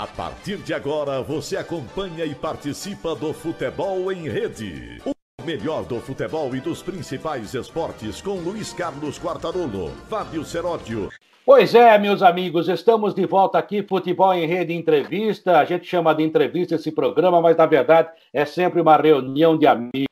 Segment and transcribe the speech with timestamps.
[0.00, 4.98] A partir de agora, você acompanha e participa do Futebol em Rede.
[5.04, 11.10] O melhor do futebol e dos principais esportes com Luiz Carlos Quartarolo, Fábio Seródio.
[11.44, 15.58] Pois é, meus amigos, estamos de volta aqui, Futebol em Rede Entrevista.
[15.58, 19.66] A gente chama de entrevista esse programa, mas na verdade é sempre uma reunião de
[19.66, 20.06] amigos.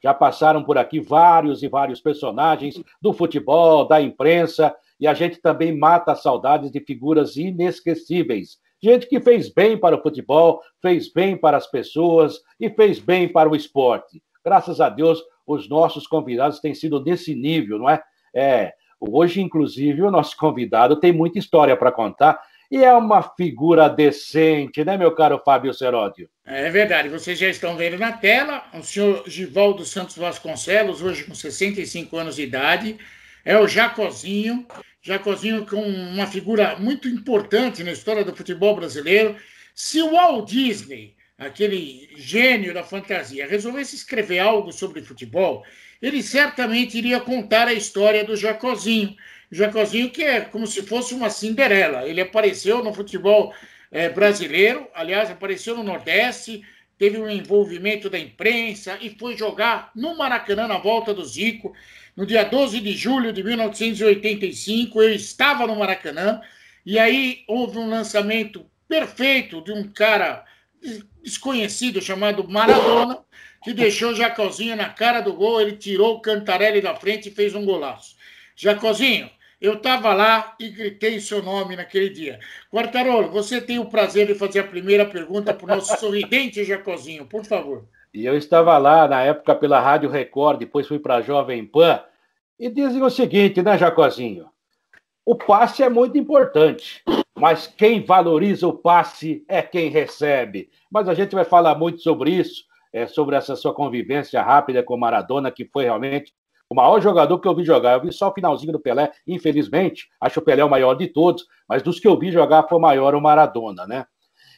[0.00, 5.40] Já passaram por aqui vários e vários personagens do futebol, da imprensa, e a gente
[5.40, 8.62] também mata saudades de figuras inesquecíveis.
[8.84, 13.26] Gente que fez bem para o futebol, fez bem para as pessoas e fez bem
[13.26, 14.22] para o esporte.
[14.44, 18.02] Graças a Deus, os nossos convidados têm sido desse nível, não é?
[18.36, 18.74] É.
[19.00, 22.38] Hoje, inclusive, o nosso convidado tem muita história para contar
[22.70, 26.28] e é uma figura decente, né, meu caro Fábio Seródio?
[26.44, 31.34] É verdade, vocês já estão vendo na tela o senhor Givaldo Santos Vasconcelos, hoje com
[31.34, 32.98] 65 anos de idade,
[33.46, 34.66] é o Jacozinho,
[35.04, 39.36] Jacozinho com uma figura muito importante na história do futebol brasileiro.
[39.74, 45.62] Se o Walt Disney, aquele gênio da fantasia, resolvesse escrever algo sobre futebol,
[46.00, 49.14] ele certamente iria contar a história do Jacozinho.
[49.52, 52.08] Jacozinho que é como se fosse uma Cinderela.
[52.08, 53.54] Ele apareceu no futebol
[53.92, 56.64] é, brasileiro, aliás, apareceu no Nordeste,
[56.96, 61.74] teve um envolvimento da imprensa e foi jogar no Maracanã na volta do Zico.
[62.16, 66.40] No dia 12 de julho de 1985, eu estava no Maracanã
[66.86, 70.44] e aí houve um lançamento perfeito de um cara
[71.22, 73.18] desconhecido chamado Maradona,
[73.64, 77.54] que deixou Jacozinho na cara do gol, ele tirou o Cantarelli da frente e fez
[77.54, 78.14] um golaço.
[78.54, 79.28] Jacozinho,
[79.60, 82.38] eu estava lá e gritei seu nome naquele dia.
[82.70, 87.26] Quartarolo, você tem o prazer de fazer a primeira pergunta para o nosso sorridente Jacozinho,
[87.26, 87.88] por favor.
[88.14, 92.00] E eu estava lá na época pela Rádio Record, depois fui para a Jovem Pan,
[92.56, 94.46] e dizem o seguinte, né, Jacozinho?
[95.26, 97.02] O passe é muito importante,
[97.36, 100.70] mas quem valoriza o passe é quem recebe.
[100.88, 104.96] Mas a gente vai falar muito sobre isso, é, sobre essa sua convivência rápida com
[104.96, 106.32] Maradona, que foi realmente
[106.70, 107.94] o maior jogador que eu vi jogar.
[107.94, 110.08] Eu vi só o finalzinho do Pelé, infelizmente.
[110.20, 112.80] Acho o Pelé o maior de todos, mas dos que eu vi jogar foi o
[112.80, 114.06] maior o Maradona, né?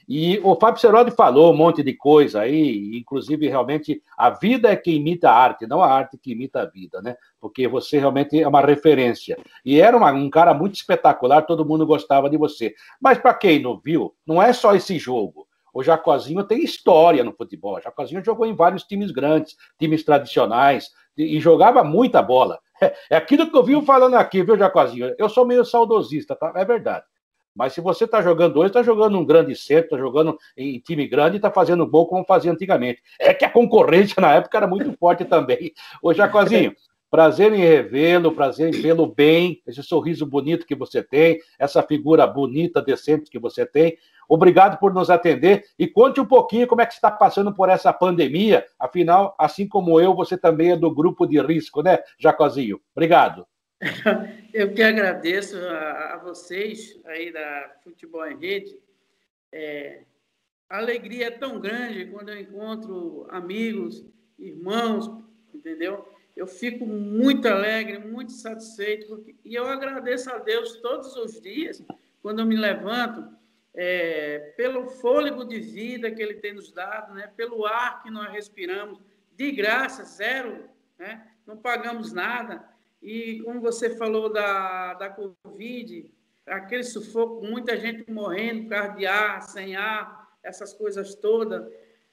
[0.09, 4.77] E o Fábio Serodi falou um monte de coisa aí, inclusive realmente a vida é
[4.77, 7.17] que imita a arte, não a arte que imita a vida, né?
[7.41, 9.37] Porque você realmente é uma referência.
[9.65, 12.72] E era uma, um cara muito espetacular, todo mundo gostava de você.
[13.00, 15.47] Mas para quem não viu, não é só esse jogo.
[15.75, 17.77] O Jacozinho tem história no futebol.
[17.77, 22.59] O Jacozinho jogou em vários times grandes, times tradicionais, e, jogava muita bola.
[22.81, 25.15] É, é aquilo que eu vi falando aqui, viu, Jacozinho?
[25.19, 26.53] Eu sou meio saudosista, tá?
[26.55, 27.05] É verdade.
[27.56, 31.09] Mas se você está jogando hoje, está jogando um grande centro, está jogando em time
[31.09, 33.03] grande e está fazendo bom como fazia antigamente.
[33.19, 35.72] É que a concorrência na época era muito forte também.
[36.03, 36.77] Ô, Jacozinho,
[37.11, 42.27] prazer em revê-lo, prazer em vê-lo bem, esse sorriso bonito que você tem, essa figura
[42.27, 43.97] bonita, decente que você tem.
[44.28, 47.91] Obrigado por nos atender e conte um pouquinho como é que está passando por essa
[47.91, 48.66] pandemia.
[48.78, 52.81] Afinal, assim como eu, você também é do grupo de risco, né, Jacozinho?
[52.95, 53.47] Obrigado.
[54.53, 58.79] Eu que agradeço a, a vocês aí da Futebol em Rede.
[59.53, 60.03] É,
[60.69, 64.05] a alegria é tão grande quando eu encontro amigos,
[64.39, 65.11] irmãos,
[65.55, 66.09] entendeu?
[66.35, 71.83] Eu fico muito alegre, muito satisfeito, porque, e eu agradeço a Deus todos os dias,
[72.23, 73.25] quando eu me levanto,
[73.75, 77.31] é, pelo fôlego de vida que Ele tem nos dado, né?
[77.37, 78.99] pelo ar que nós respiramos,
[79.37, 81.27] de graça, zero, né?
[81.47, 82.76] não pagamos nada.
[83.03, 86.11] E como você falou da, da Covid,
[86.47, 91.71] aquele sufoco, muita gente morrendo por causa de ar, sem ar, essas coisas todas.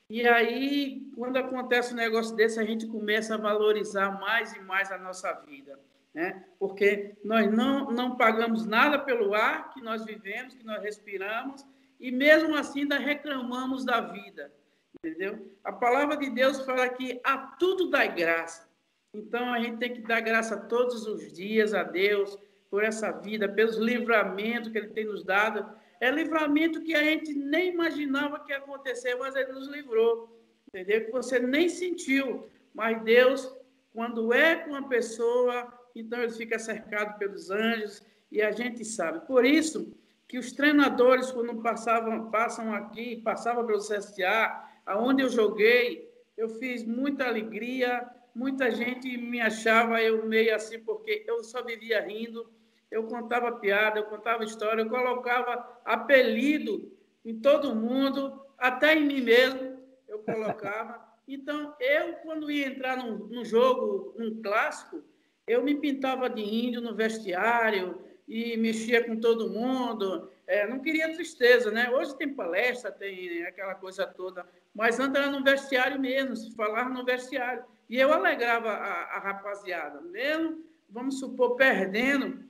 [0.10, 4.92] E aí, quando acontece um negócio desse, a gente começa a valorizar mais e mais
[4.92, 5.80] a nossa vida.
[6.14, 6.46] Né?
[6.60, 11.66] Porque nós não, não pagamos nada pelo ar que nós vivemos, que nós respiramos,
[12.00, 14.54] e mesmo assim ainda reclamamos da vida.
[14.98, 15.52] Entendeu?
[15.64, 18.70] A palavra de Deus fala que a tudo dá graça.
[19.14, 22.38] Então a gente tem que dar graça todos os dias a Deus
[22.70, 25.66] por essa vida, pelos livramentos que Ele tem nos dado.
[26.02, 30.42] É livramento que a gente nem imaginava que ia acontecer, mas Ele nos livrou.
[30.68, 31.06] Entendeu?
[31.06, 32.50] Que você nem sentiu.
[32.74, 33.56] Mas Deus,
[33.94, 38.02] quando é com uma pessoa, então ele fica cercado pelos anjos
[38.32, 39.26] e a gente sabe.
[39.28, 39.96] Por isso
[40.28, 46.84] que os treinadores, quando passavam, passam aqui, passavam pelo CSA, aonde eu joguei, eu fiz
[46.84, 52.50] muita alegria, muita gente me achava eu meio assim, porque eu só vivia rindo,
[52.90, 56.92] eu contava piada, eu contava história, eu colocava apelido
[57.26, 61.04] em todo mundo, até em mim mesmo eu colocava.
[61.28, 65.02] Então, eu, quando ia entrar num, num jogo, num clássico,
[65.48, 70.30] eu me pintava de índio no vestiário, e mexia com todo mundo.
[70.48, 71.90] É, não queria tristeza, né?
[71.90, 77.06] Hoje tem palestra, tem aquela coisa toda, mas era no vestiário mesmo, se falar no
[77.06, 77.64] vestiário.
[77.94, 82.44] E eu alegrava a, a rapaziada, mesmo, vamos supor, perdendo,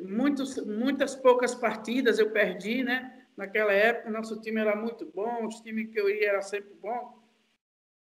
[0.00, 3.26] muitos, muitas poucas partidas eu perdi, né?
[3.36, 7.20] Naquela época, nosso time era muito bom, os times que eu ia era sempre bom,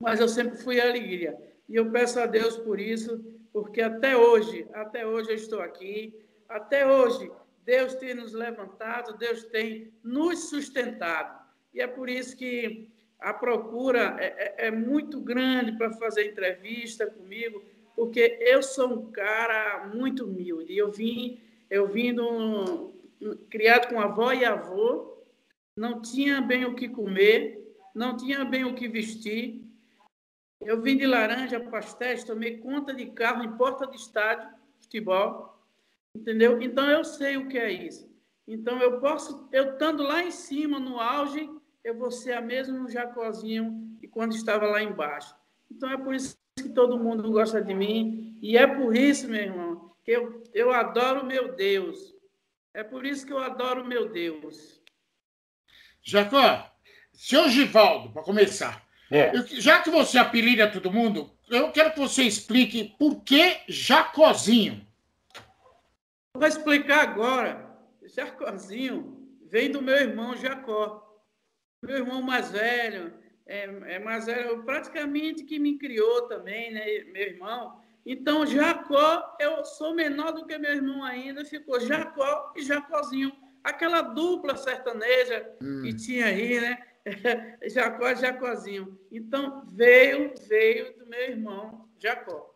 [0.03, 1.35] mas eu sempre fui alegria.
[1.67, 3.25] E eu peço a Deus por isso,
[3.55, 6.15] porque até hoje, até hoje eu estou aqui,
[6.47, 7.33] até hoje
[7.65, 11.43] Deus tem nos levantado, Deus tem nos sustentado.
[11.73, 12.95] E é por isso que
[13.27, 17.61] a procura é, é, é muito grande para fazer entrevista comigo,
[17.97, 20.77] porque eu sou um cara muito humilde.
[20.77, 22.95] Eu vim, eu vim do,
[23.51, 25.25] criado com avó e avô,
[25.77, 29.61] não tinha bem o que comer, não tinha bem o que vestir.
[30.61, 35.61] Eu vim de laranja, pastéis, tomei conta de carro em porta de estádio, futebol.
[36.15, 36.63] Entendeu?
[36.63, 38.09] Então eu sei o que é isso.
[38.47, 41.51] Então eu posso, eu estando lá em cima, no auge,
[41.87, 45.33] eu vou ser a mesma Jacozinho e quando estava lá embaixo.
[45.71, 49.41] Então é por isso que todo mundo gosta de mim e é por isso, meu
[49.41, 52.13] irmão, que eu, eu adoro meu Deus.
[52.75, 54.83] É por isso que eu adoro meu Deus.
[56.03, 56.69] Jacó,
[57.13, 59.37] senhor Givaldo, para começar, é.
[59.37, 64.85] eu, já que você apelida todo mundo, eu quero que você explique por que Jacozinho.
[66.35, 67.65] Vou explicar agora.
[68.03, 71.06] Jacozinho vem do meu irmão Jacó.
[71.83, 73.13] Meu irmão mais velho,
[73.47, 73.65] é,
[73.95, 77.81] é mais velho, praticamente que me criou também, né, meu irmão.
[78.05, 83.33] Então, Jacó, eu sou menor do que meu irmão ainda, ficou Jacó e Jacózinho.
[83.65, 85.83] Aquela dupla sertaneja hum.
[85.83, 86.79] que tinha aí, né?
[87.69, 88.99] Jacó e Jacózinho.
[89.11, 92.56] Então, veio, veio do meu irmão Jacó.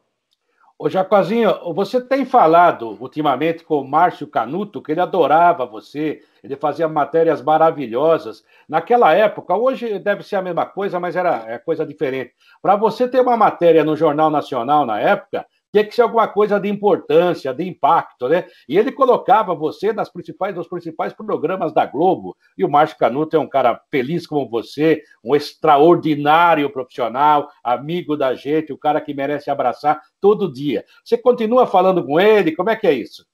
[0.82, 6.56] Ô Jacozinho, você tem falado ultimamente com o Márcio Canuto que ele adorava você, ele
[6.56, 8.42] fazia matérias maravilhosas.
[8.66, 12.32] Naquela época, hoje deve ser a mesma coisa, mas era é coisa diferente.
[12.62, 16.58] Para você ter uma matéria no Jornal Nacional na época, tinha que ser alguma coisa
[16.58, 18.46] de importância, de impacto, né?
[18.68, 22.36] E ele colocava você nas principais, nos principais programas da Globo.
[22.58, 28.34] E o Márcio Canuto é um cara feliz como você, um extraordinário profissional, amigo da
[28.34, 30.84] gente, o cara que merece abraçar todo dia.
[31.04, 32.54] Você continua falando com ele?
[32.54, 33.26] Como é que é isso?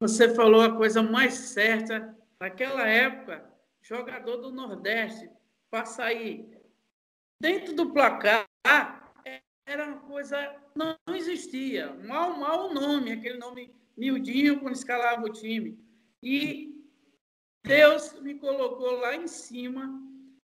[0.00, 2.16] Você falou a coisa mais certa.
[2.40, 3.44] Naquela época,
[3.80, 5.30] jogador do Nordeste,
[5.70, 6.48] para sair
[7.40, 8.46] dentro do placar,
[9.66, 10.36] era uma coisa
[10.74, 11.92] não, existia.
[11.94, 15.78] Mal, mal o nome, aquele nome miudinho quando escalava o time.
[16.22, 16.82] E
[17.64, 20.00] Deus me colocou lá em cima,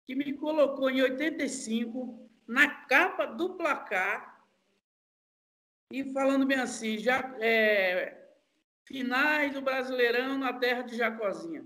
[0.06, 4.44] que me colocou em 85, na capa do placar,
[5.90, 8.28] e falando bem assim, já é,
[8.84, 11.64] finais do Brasileirão na terra de Jacozinha.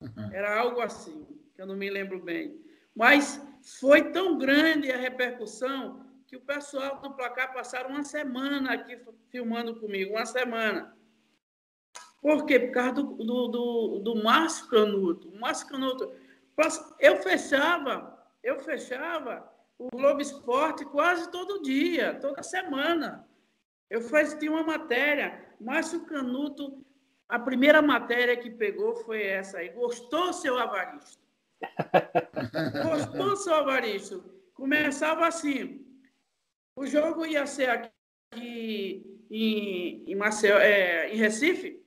[0.00, 0.32] Uhum.
[0.32, 2.60] Era algo assim, que eu não me lembro bem.
[2.94, 3.40] Mas
[3.80, 8.98] foi tão grande a repercussão que o pessoal do placar passaram uma semana aqui
[9.30, 10.96] filmando comigo, uma semana.
[12.20, 12.58] Por quê?
[12.58, 15.28] Por causa do, do, do, do Márcio Canuto.
[15.28, 16.12] O Márcio Canuto.
[16.98, 23.28] Eu fechava, eu fechava o Globo Esporte quase todo dia, toda semana.
[23.88, 25.46] Eu fazia uma matéria.
[25.60, 26.84] Márcio Canuto,
[27.28, 29.68] a primeira matéria que pegou foi essa aí.
[29.68, 31.22] Gostou, seu Avaristo?
[32.82, 34.24] Gostou, seu Avaristo?
[34.54, 35.85] Começava assim.
[36.76, 37.90] O jogo ia ser aqui
[39.30, 40.18] em, em,
[40.60, 41.82] é, em Recife,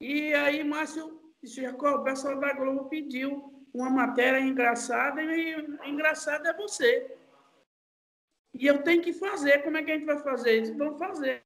[0.00, 5.54] e aí Márcio disse, o pessoal da Globo pediu uma matéria engraçada, e
[5.86, 7.16] engraçada é você.
[8.52, 10.60] E eu tenho que fazer, como é que a gente vai fazer?
[10.60, 11.42] Disse, vamos fazer.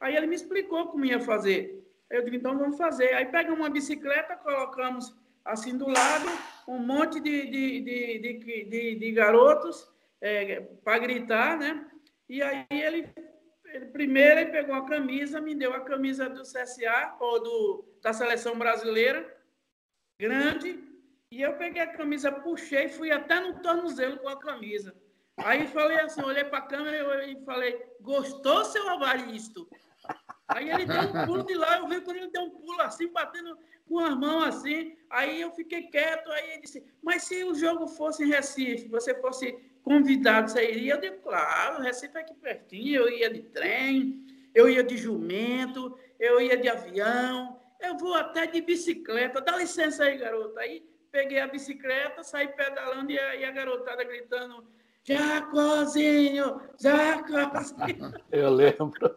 [0.00, 1.84] Aí ele me explicou como ia fazer.
[2.10, 3.14] Eu disse, então vamos fazer.
[3.14, 5.14] Aí pegamos uma bicicleta, colocamos
[5.44, 6.26] assim do lado,
[6.66, 9.88] um monte de, de, de, de, de garotos
[10.20, 11.90] é, para gritar, né?
[12.34, 13.08] E aí ele,
[13.66, 18.12] ele, primeiro ele pegou a camisa, me deu a camisa do CSA, ou do, da
[18.12, 19.24] seleção brasileira,
[20.18, 20.82] grande,
[21.30, 24.92] e eu peguei a camisa, puxei, fui até no tornozelo com a camisa.
[25.36, 29.68] Aí falei assim, olhei para a câmera e falei, gostou, seu avaristo?
[30.48, 33.12] Aí ele deu um pulo de lá, eu vi quando ele deu um pulo assim,
[33.12, 34.96] batendo com as mãos assim.
[35.08, 39.14] Aí eu fiquei quieto, aí ele disse, mas se o jogo fosse em Recife, você
[39.20, 40.94] fosse convidado, você iria?
[40.94, 44.24] Eu digo, claro, Recife é aqui pertinho, eu ia de trem,
[44.54, 49.40] eu ia de jumento, eu ia de avião, eu vou até de bicicleta.
[49.40, 50.60] Dá licença aí, garota.
[50.60, 54.66] Aí peguei a bicicleta, saí pedalando e a, e a garotada gritando,
[55.06, 58.12] Jacozinho, Jacozinho.
[58.32, 59.16] Eu lembro.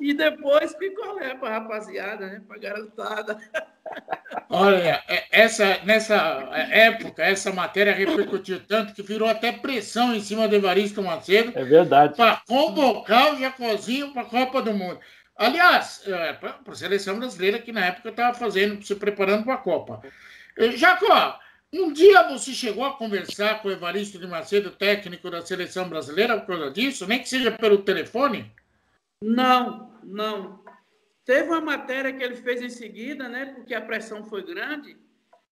[0.00, 2.42] E depois picolé para rapaziada, né?
[2.46, 3.38] Para garotada.
[4.48, 6.14] Olha, é, essa, nessa
[6.70, 11.52] época, essa matéria repercutiu tanto que virou até pressão em cima do Evaristo Macedo.
[11.58, 12.16] É verdade.
[12.16, 15.00] Para convocar o Jacozinho para a Copa do Mundo.
[15.36, 19.58] Aliás, é, para a seleção brasileira, que na época estava fazendo, se preparando para a
[19.58, 20.00] Copa.
[20.76, 21.40] Jacó,
[21.80, 26.38] um dia você chegou a conversar com o Evaristo de Macedo, técnico da seleção brasileira,
[26.38, 28.52] por causa disso, nem que seja pelo telefone?
[29.22, 30.62] Não, não.
[31.24, 33.46] Teve uma matéria que ele fez em seguida, né?
[33.46, 34.96] Porque a pressão foi grande.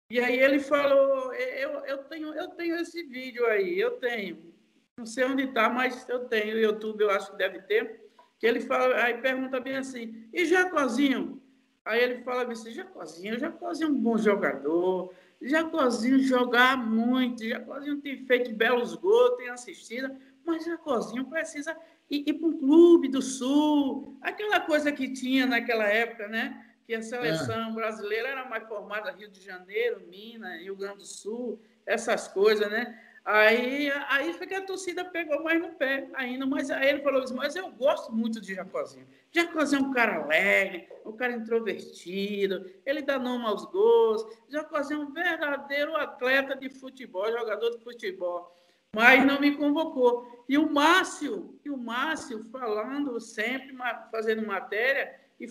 [0.09, 4.51] E aí ele falou: eu, eu, tenho, eu tenho esse vídeo aí, eu tenho.
[4.97, 6.55] Não sei onde está, mas eu tenho.
[6.55, 8.09] No YouTube eu acho que deve ter.
[8.39, 11.39] Que ele fala, aí pergunta bem assim: e Jacozinho?
[11.85, 18.25] Aí ele fala assim: Jacozinho, Jacozinho é um bom jogador Jacozinho jogar muito, Jacozinho tem
[18.25, 20.13] feito belos gols, tem assistido,
[20.45, 21.75] mas Jacozinho precisa
[22.09, 26.65] ir, ir para um clube do Sul, aquela coisa que tinha naquela época, né?
[26.85, 27.73] Que a seleção é.
[27.73, 32.99] brasileira era mais formada Rio de Janeiro, Minas, Rio Grande do Sul, essas coisas, né?
[33.31, 37.21] Aí, aí foi que a torcida pegou mais no pé ainda, mas aí ele falou
[37.21, 39.05] assim, mas eu gosto muito de Jacozinho.
[39.31, 44.25] Jacozinho é um cara alegre, um cara introvertido, ele dá nome aos gols.
[44.49, 48.51] Jacozinho é um verdadeiro atleta de futebol, jogador de futebol.
[48.95, 50.43] Mas não me convocou.
[50.49, 53.77] E o Márcio, e o Márcio falando sempre,
[54.11, 55.47] fazendo matéria e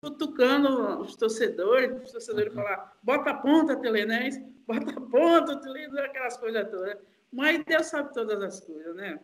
[0.00, 6.36] cutucando os torcedores, os torcedores falar, bota a ponta, Telenés, bota a ponta, Telenés, aquelas
[6.36, 6.98] coisas todas.
[7.32, 9.18] Mas Deus sabe todas as coisas, né?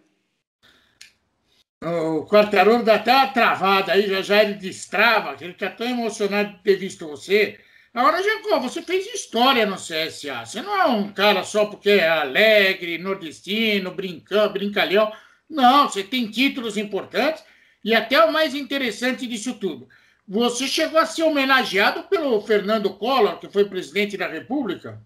[1.83, 5.87] O Quartarolo dá até uma travada aí, já já ele destrava, que ele está tão
[5.87, 7.61] emocionado de ter visto você.
[7.93, 10.45] Agora, Jacó, você fez história no CSA.
[10.45, 15.13] Você não é um cara só porque é alegre, nordestino, brincão, brincalhão.
[15.49, 17.45] Não, você tem títulos importantes
[17.85, 19.89] e até o mais interessante disso tudo.
[20.27, 25.01] Você chegou a ser homenageado pelo Fernando Collor, que foi presidente da República?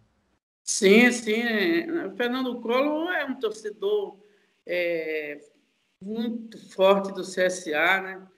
[0.72, 1.90] Sim, sim.
[2.06, 4.16] O Fernando Collor é um torcedor
[4.64, 5.40] é,
[6.00, 8.28] muito forte do CSA, né?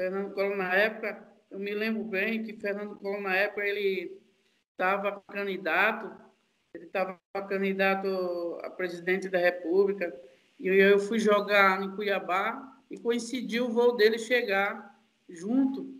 [0.00, 4.18] Fernando Collor, na época, eu me lembro bem que Fernando Collor, na época, ele
[4.72, 6.10] estava candidato,
[6.72, 10.18] ele estava candidato a presidente da República,
[10.58, 14.98] e eu fui jogar em Cuiabá e coincidiu o voo dele chegar
[15.28, 15.94] junto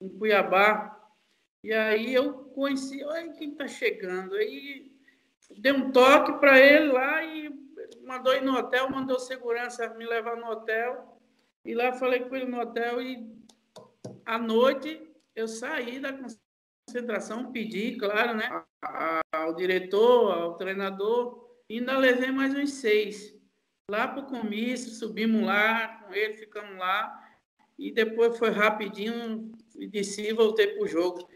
[0.00, 1.00] em Cuiabá.
[1.62, 4.34] E aí eu conheci, olha quem está chegando.
[4.34, 4.89] Aí
[5.58, 7.50] dei um toque para ele lá e
[8.04, 11.18] mandou ir no hotel, mandou segurança me levar no hotel.
[11.64, 13.28] E lá falei com ele no hotel e
[14.24, 18.64] à noite eu saí da concentração, pedi, claro, né,
[19.32, 23.34] ao diretor, ao treinador, e ainda levei mais uns seis.
[23.90, 27.28] Lá para o comício, subimos lá com ele, ficamos lá,
[27.78, 31.28] e depois foi rapidinho, e desci e voltei para o jogo.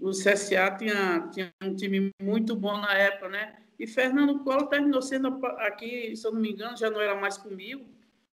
[0.00, 3.56] O CSA tinha, tinha um time muito bom na época, né?
[3.78, 7.38] E Fernando Collor terminou sendo aqui, se eu não me engano, já não era mais
[7.38, 7.86] comigo,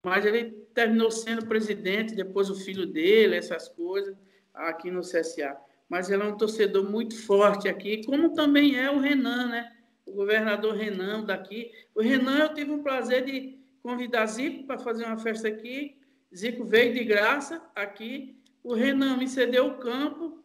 [0.05, 4.17] mas ele terminou sendo presidente, depois o filho dele, essas coisas,
[4.53, 5.57] aqui no CSA.
[5.89, 9.73] Mas ele é um torcedor muito forte aqui, como também é o Renan, né?
[10.05, 11.71] O governador Renan daqui.
[11.95, 15.97] O Renan, eu tive o prazer de convidar Zico para fazer uma festa aqui.
[16.35, 18.37] Zico veio de graça aqui.
[18.63, 20.43] O Renan me cedeu o campo,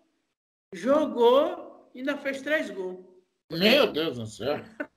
[0.74, 3.00] jogou e ainda fez três gols.
[3.52, 4.62] Meu Deus do céu.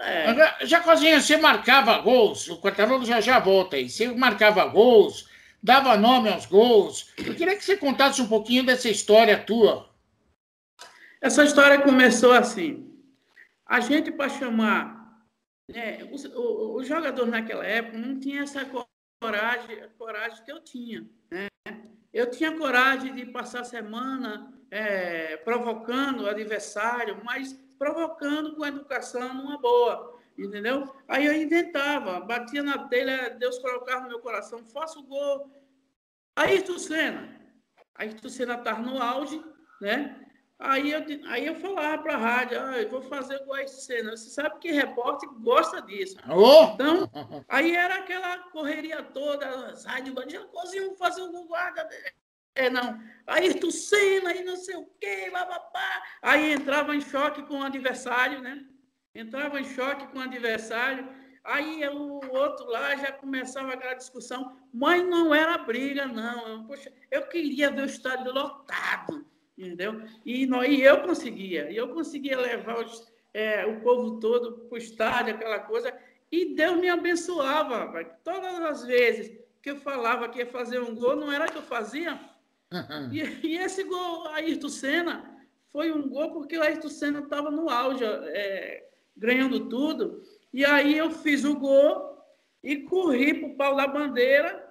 [0.00, 0.64] É.
[0.66, 3.90] Jacozinho, você marcava gols, o Quartarolo já já volta aí.
[3.90, 5.28] Você marcava gols,
[5.62, 7.12] dava nome aos gols.
[7.18, 9.88] Eu queria que você contasse um pouquinho dessa história tua.
[11.20, 12.88] Essa história começou assim.
[13.66, 14.96] A gente, para chamar.
[15.68, 18.64] Né, o, o, o, jogador naquela época não tinha essa
[19.20, 21.06] coragem, coragem que eu tinha.
[21.30, 21.48] Né?
[22.12, 29.32] Eu tinha coragem de passar a semana é, provocando o adversário, mas provocando com educação
[29.34, 30.94] numa boa, entendeu?
[31.06, 35.50] Aí eu inventava, batia na telha, Deus colocava no meu coração, faça o gol.
[36.34, 37.40] Aí Senna,
[37.94, 39.42] aí Senna estava no auge,
[39.80, 40.27] né?
[40.58, 44.16] Aí eu, aí eu falava para a rádio, ah, eu vou fazer gol aí Senna.
[44.16, 46.16] Você sabe que repórter gosta disso.
[46.28, 46.74] Oh!
[46.74, 47.08] Então,
[47.48, 50.16] aí era aquela correria toda, as rádios,
[50.50, 51.88] conseguiam fazer o gol, guarda,
[52.58, 53.00] é, não.
[53.24, 56.02] Ayrton Senna e não sei o quê, bababá.
[56.20, 58.64] Aí entrava em choque com o adversário, né?
[59.14, 61.08] Entrava em choque com o adversário.
[61.44, 66.66] Aí o outro lá já começava aquela discussão, mas não era briga, não.
[66.66, 69.24] Poxa, eu queria ver o estádio lotado,
[69.58, 70.00] entendeu?
[70.24, 71.70] E, não, e eu conseguia.
[71.70, 75.92] E eu conseguia levar os, é, o povo todo para o estádio, aquela coisa.
[76.30, 78.06] E Deus me abençoava, rapaz.
[78.22, 81.62] Todas as vezes que eu falava que ia fazer um gol, não era que eu
[81.62, 82.18] fazia.
[82.72, 83.12] Uhum.
[83.12, 85.36] E, e, esse gol, Ayrton Senna,
[85.72, 90.22] foi um gol porque o Ayrton Senna estava no auge, é, ganhando tudo.
[90.52, 92.22] E aí eu fiz o gol
[92.62, 94.67] e corri para o pau da bandeira,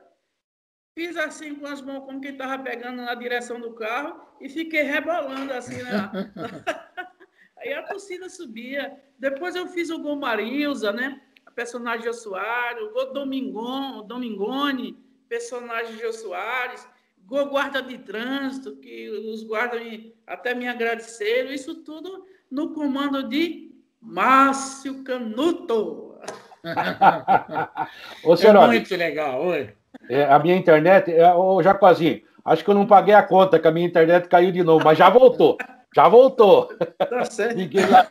[0.97, 4.81] fiz assim com as mãos como quem estava pegando na direção do carro e fiquei
[4.81, 5.79] rebolando assim.
[5.83, 6.11] Né?
[7.55, 8.99] aí a torcida subia.
[9.19, 11.21] Depois eu fiz o gol Marilza, né?
[11.45, 14.97] A personagem Soares, o gol Domingon, Domingone,
[15.29, 16.89] personagem Jô Soares,
[17.27, 19.79] gol guarda de trânsito, que os guardas
[20.25, 21.51] até me agradeceram.
[21.51, 26.17] Isso tudo no comando de Márcio Canuto.
[28.25, 29.76] Ô, é muito legal, oi.
[30.09, 33.67] É, a minha internet, é, ô Jacozinho, acho que eu não paguei a conta, que
[33.67, 35.57] a minha internet caiu de novo, mas já voltou.
[35.95, 36.69] Já voltou.
[36.97, 37.55] Tá certo.
[37.55, 38.07] Ninguém lá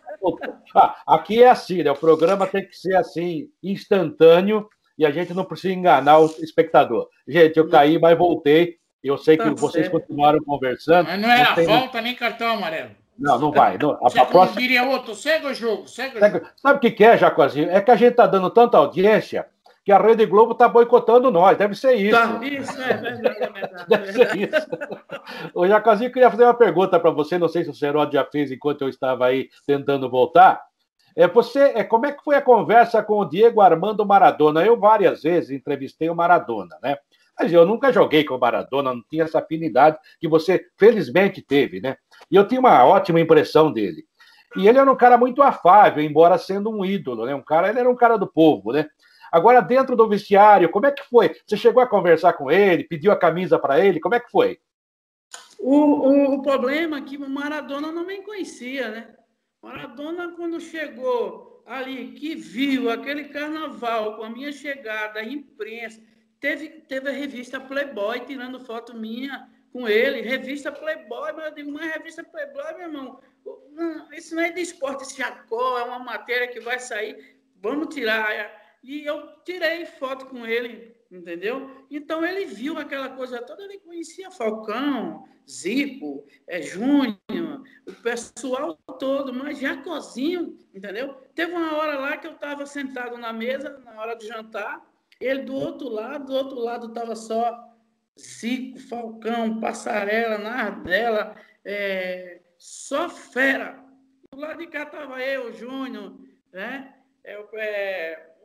[0.75, 1.91] ah, aqui é assim, né?
[1.91, 4.69] O programa tem que ser assim, instantâneo,
[4.99, 7.09] e a gente não precisa enganar o espectador.
[7.29, 8.77] Gente, eu caí, mas voltei.
[9.03, 10.01] Eu sei que tá vocês certo.
[10.01, 11.07] continuaram conversando.
[11.07, 11.67] Mas não é a tem...
[11.67, 12.91] volta nem cartão amarelo.
[13.19, 13.79] Não, não vai.
[13.79, 13.93] Não.
[13.93, 14.61] A, a próxima...
[14.61, 16.39] diria outro, segue o jogo, segue o segue...
[16.39, 16.51] jogo.
[16.57, 17.71] Sabe o que, que é, Jacozinho?
[17.71, 19.47] É que a gente está dando tanta audiência
[19.87, 21.57] que a Rede Globo está boicotando nós.
[21.57, 22.19] Deve ser isso.
[22.19, 23.85] Tá, isso, é verdade, é verdade.
[23.89, 24.67] Deve ser isso.
[25.55, 27.39] Ô, Jacozinho, queria fazer uma pergunta para você.
[27.39, 30.61] Não sei se o Serod já fez enquanto eu estava aí tentando voltar.
[31.15, 34.67] É, você, é, como é que foi a conversa com o Diego Armando Maradona?
[34.67, 36.97] Eu várias vezes entrevistei o Maradona, né?
[37.39, 41.81] Mas eu nunca joguei com o Maradona, não tinha essa afinidade que você felizmente teve,
[41.81, 41.97] né?
[42.29, 44.05] E eu tinha uma ótima impressão dele.
[44.57, 47.35] E ele era um cara muito afável, embora sendo um ídolo, né?
[47.37, 48.87] Um cara, ele era um cara do povo, né?
[49.31, 51.35] Agora, dentro do vestiário, como é que foi?
[51.47, 54.01] Você chegou a conversar com ele, pediu a camisa para ele?
[54.01, 54.59] Como é que foi?
[55.59, 59.17] O, o, o, problema é que o Maradona não me conhecia, né?
[59.63, 66.01] Maradona, quando chegou ali, que viu aquele carnaval com a minha chegada, a imprensa,
[66.39, 71.73] teve, teve a revista Playboy tirando foto minha com ele, revista Playboy, mas eu digo,
[71.73, 73.21] mas revista Playboy, meu irmão,
[74.13, 78.31] isso não é de esporte, esse Jacó, é uma matéria que vai sair, vamos tirar.
[78.83, 81.85] E eu tirei foto com ele, entendeu?
[81.91, 89.33] Então ele viu aquela coisa toda, ele conhecia Falcão, Zico, é, Júnior, o pessoal todo,
[89.33, 91.15] mas Jacozinho, entendeu?
[91.35, 94.85] Teve uma hora lá que eu estava sentado na mesa, na hora de jantar,
[95.21, 97.73] ele do outro lado, do outro lado estava só
[98.19, 103.85] Zico, Falcão, Passarela, Nardella, é, só fera.
[104.33, 106.19] Do lado de cá estava eu, Júnior,
[106.53, 106.95] né?
[107.23, 108.36] É, é,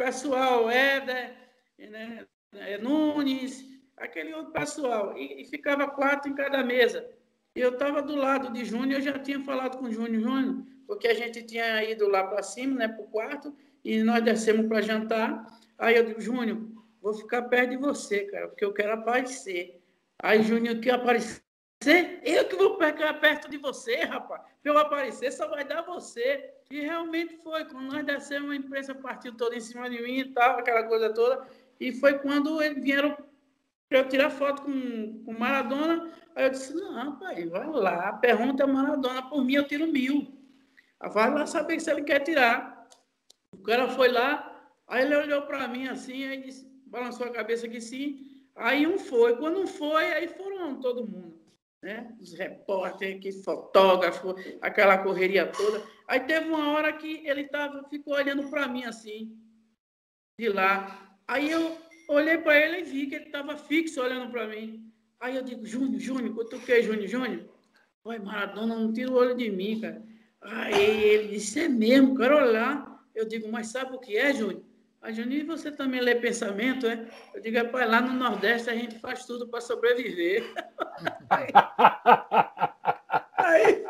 [0.00, 1.34] pessoal, Éder,
[1.78, 3.62] né, é, Nunes,
[3.98, 7.06] aquele outro pessoal, e, e, ficava quatro em cada mesa.
[7.54, 11.12] Eu estava do lado de Júnior, eu já tinha falado com Júnior, Júnior, porque a
[11.12, 15.44] gente tinha ido lá para cima, né, para o quarto, e nós descemos para jantar.
[15.76, 16.66] Aí eu digo, Júnior,
[17.02, 19.82] vou ficar perto de você, cara, porque eu quero aparecer.
[20.18, 21.42] Aí Júnior que aparecer,
[22.24, 24.40] eu que vou ficar perto de você, rapaz.
[24.62, 26.54] Para eu aparecer, só vai dar você.
[26.70, 27.64] E realmente foi.
[27.64, 31.12] Quando nós descemos, a imprensa partiu toda em cima de mim e tal, aquela coisa
[31.12, 31.44] toda.
[31.80, 33.16] E foi quando eles vieram
[33.88, 36.12] para eu tirar foto com, com Maradona.
[36.36, 40.32] Aí eu disse, não, pai, vai lá, pergunta a Maradona, por mim eu tiro mil.
[41.12, 42.88] Vai lá saber se ele quer tirar.
[43.52, 47.66] O cara foi lá, aí ele olhou para mim assim, aí disse, balançou a cabeça
[47.66, 48.44] que sim.
[48.54, 49.36] Aí um foi.
[49.36, 51.39] Quando um foi, aí foram todo mundo
[51.82, 52.14] né?
[52.20, 55.82] Os repórteres, que fotógrafo, aquela correria toda.
[56.06, 59.36] Aí teve uma hora que ele tava, ficou olhando para mim assim,
[60.38, 61.18] de lá.
[61.26, 64.90] Aí eu olhei para ele e vi que ele estava fixo olhando para mim.
[65.18, 66.34] Aí eu digo, Júnior, Júnior,
[66.68, 67.48] é, Júnior, Júnior?
[68.04, 70.02] Oi, Maradona, não tira o olho de mim, cara.
[70.40, 73.04] Aí ele disse, é mesmo, quero olhar.
[73.14, 74.64] Eu digo, mas sabe o que é, Júnior?
[75.00, 77.08] A Juninho, você também lê pensamento, é?
[77.34, 80.44] Eu digo, rapaz, lá no Nordeste a gente faz tudo para sobreviver.
[83.38, 83.86] aí,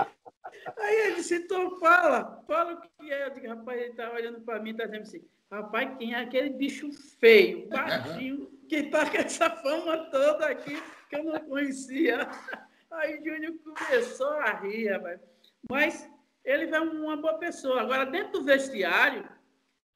[0.79, 3.27] aí, ele disse, então fala, fala o que é.
[3.27, 6.51] Eu digo, rapaz, ele está olhando para mim, está dizendo assim, rapaz, quem é aquele
[6.51, 12.29] bicho feio, baixinho, que está com essa fama toda aqui, que eu não conhecia.
[12.93, 15.21] Aí o Júnior começou a rir, rapaz.
[15.69, 16.09] Mas
[16.45, 17.81] ele é uma boa pessoa.
[17.81, 19.29] Agora, dentro do vestiário,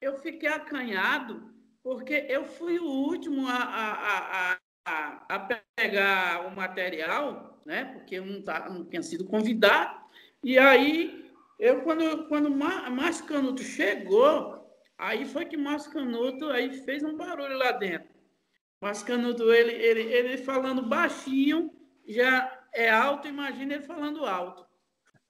[0.01, 1.53] eu fiquei acanhado,
[1.83, 7.85] porque eu fui o último a, a, a, a pegar o material, né?
[7.85, 9.99] porque eu não, tá, não tinha sido convidado.
[10.43, 17.03] E aí, eu, quando, quando Márcio Canuto chegou, aí foi que Márcio Canuto aí fez
[17.03, 18.09] um barulho lá dentro.
[18.81, 21.71] Márcio Canuto, ele, ele, ele falando baixinho,
[22.07, 24.65] já é alto, imagina ele falando alto.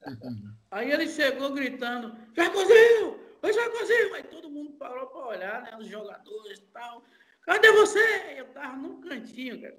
[0.05, 0.53] Uhum.
[0.71, 4.15] Aí ele chegou gritando, Jacozinho, Oi, Jacozinho!
[4.15, 5.77] Aí todo mundo parou para olhar, né?
[5.77, 7.03] Os jogadores e tal.
[7.43, 8.33] Cadê você?
[8.35, 9.77] Eu tava num cantinho, cara,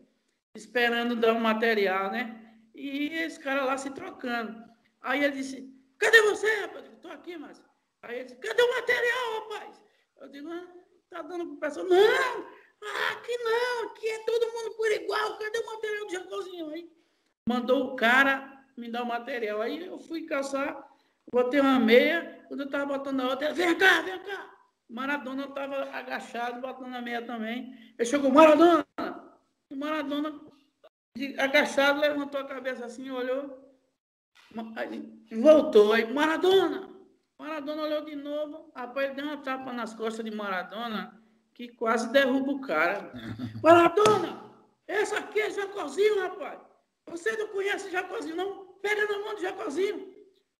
[0.54, 2.24] esperando dar um material, né?
[2.72, 4.64] E esse cara lá se trocando.
[5.02, 6.86] Aí ele disse, cadê você, rapaz?
[6.86, 7.60] Eu tô aqui, mas.
[8.02, 9.82] Aí ele disse, cadê o material, rapaz?
[10.20, 10.68] Eu digo, ah,
[11.10, 11.86] tá dando pro pessoal.
[11.86, 12.46] Não!
[12.84, 15.38] Ah, aqui não, aqui é todo mundo por igual.
[15.38, 16.88] Cadê o material do Jacozinho aí?
[17.48, 19.60] Mandou o cara me dar o material.
[19.60, 20.88] Aí eu fui caçar,
[21.32, 24.50] botei uma meia, quando eu tava botando a outra, vem cá, vem cá.
[24.88, 27.74] Maradona estava agachado, botando a meia também.
[27.98, 28.86] Ele chegou, Maradona!
[29.70, 30.40] O Maradona,
[31.38, 33.76] agachado, levantou a cabeça assim, olhou,
[35.32, 35.92] voltou.
[35.92, 36.94] Aí, Maradona!
[37.38, 41.20] Maradona olhou de novo, rapaz, ele deu uma tapa nas costas de Maradona,
[41.52, 43.12] que quase derruba o cara.
[43.62, 44.46] Maradona!
[44.86, 46.60] Essa aqui é Jacozinho, rapaz!
[47.08, 48.66] Você não conhece Jacozinho, não?
[48.80, 50.15] Pega na mão de Jacozinho.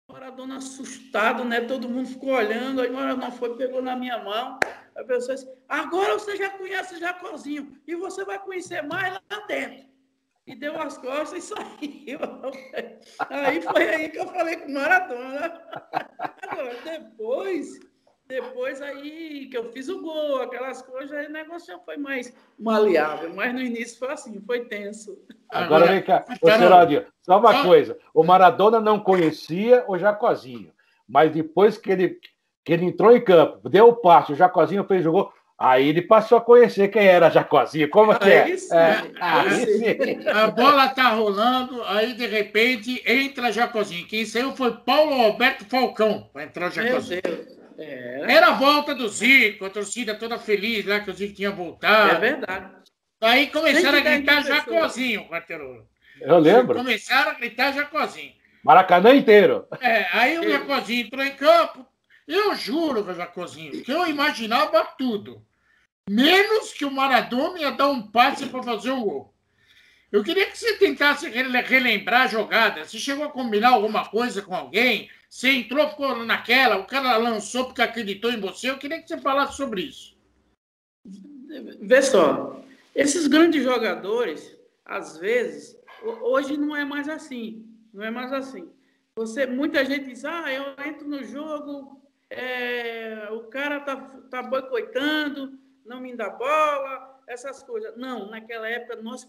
[0.08, 1.60] Maradona assustado, né?
[1.62, 2.80] Todo mundo ficou olhando.
[2.80, 4.58] Aí Maradona foi, pegou na minha mão.
[4.96, 7.76] A pessoa disse, agora você já conhece Jacozinho.
[7.86, 9.86] E você vai conhecer mais lá dentro.
[10.46, 12.20] E deu as costas e saiu.
[13.28, 15.60] Aí foi aí que eu falei com Maradona.
[16.42, 17.80] Agora, depois
[18.28, 22.34] depois aí que eu fiz o gol, aquelas coisas, aí o negócio já foi mais
[22.58, 23.32] maleável.
[23.34, 25.16] Mas no início foi assim, foi tenso.
[25.48, 27.96] Agora vem cá, ô Seródio, só uma coisa.
[28.12, 30.72] O Maradona não conhecia o Jacozinho,
[31.08, 32.18] mas depois que ele,
[32.64, 36.02] que ele entrou em campo, deu o passe, o Jacozinho fez o gol, Aí ele
[36.02, 37.88] passou a conhecer quem era Jacozinho.
[37.88, 38.50] Como que é?
[38.50, 44.06] Isso, é, é a bola tá rolando, aí de repente entra Jacozinho.
[44.06, 46.28] Quem saiu foi Paulo Alberto Falcão.
[46.34, 47.22] Vai entrar o Jacozinho.
[47.24, 47.55] Meu Deus.
[47.78, 48.24] É.
[48.28, 52.16] Era a volta do Zico, a torcida toda feliz lá que o Zico tinha voltado.
[52.16, 52.76] É verdade.
[53.20, 55.86] Aí começaram a gritar Jacozinho, quarteirão.
[56.20, 56.76] Eu lembro.
[56.76, 58.32] Começaram a gritar Jacozinho.
[58.62, 59.66] Maracanã inteiro.
[59.80, 61.86] É, aí o Jacozinho entrou em campo.
[62.26, 65.42] Eu juro, Jacozinho, que eu imaginava tudo.
[66.08, 69.34] Menos que o Maradona ia dar um passe para fazer o gol.
[70.10, 72.84] Eu queria que você tentasse relembrar a jogada.
[72.84, 75.10] Você chegou a combinar alguma coisa com alguém?
[75.28, 78.70] Você entrou, ficou naquela, o cara lançou porque acreditou em você.
[78.70, 80.16] Eu queria que você falasse sobre isso.
[81.80, 82.62] Vê só,
[82.94, 87.66] esses grandes jogadores, às vezes, hoje não é mais assim.
[87.92, 88.70] Não é mais assim.
[89.16, 93.96] Você, muita gente diz, ah, eu entro no jogo, é, o cara tá,
[94.30, 97.96] tá boicotando, não me dá bola, essas coisas.
[97.96, 99.24] Não, naquela época nós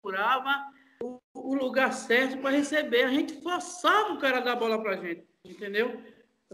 [0.00, 0.64] procurava
[1.02, 3.04] o, o lugar certo para receber.
[3.04, 6.00] A gente forçava o cara a dar bola para a gente, entendeu?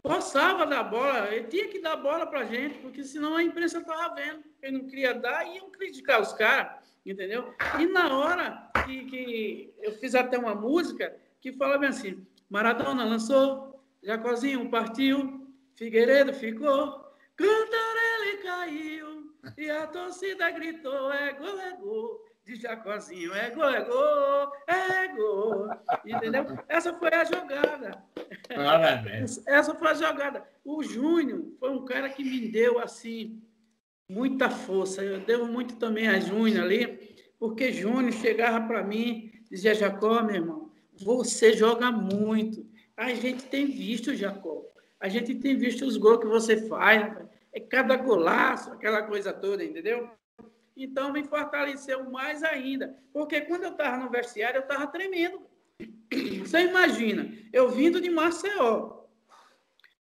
[0.03, 3.43] Forçava a dar bola, ele tinha que dar bola para a gente, porque senão a
[3.43, 4.43] imprensa estava vendo.
[4.61, 7.55] Ele não queria dar e iam criticar os caras, entendeu?
[7.79, 13.05] E na hora que, que eu fiz até uma música que fala bem assim: Maradona
[13.05, 17.05] lançou, Jacozinho partiu, Figueiredo ficou,
[17.37, 23.33] Cantarelli caiu, e a torcida gritou: é gol, é gol de Jacozinho.
[23.35, 25.69] É gol, é gol, é gol.
[26.05, 26.47] Entendeu?
[26.69, 28.05] Essa foi a jogada.
[29.47, 30.47] Essa foi a jogada.
[30.65, 33.43] O Júnior foi um cara que me deu, assim,
[34.09, 35.03] muita força.
[35.03, 40.37] Eu devo muito também a Júnior ali, porque Júnior chegava para mim, dizia, Jacó, meu
[40.37, 42.67] irmão, você joga muito.
[42.97, 44.63] A gente tem visto, Jacó.
[45.01, 47.25] A gente tem visto os gols que você faz.
[47.53, 50.11] É cada golaço, aquela coisa toda, entendeu?
[50.77, 52.99] Então me fortaleceu mais ainda.
[53.13, 55.41] Porque quando eu estava no vestiário, eu estava tremendo.
[56.41, 59.05] Você imagina, eu vindo de Maceió,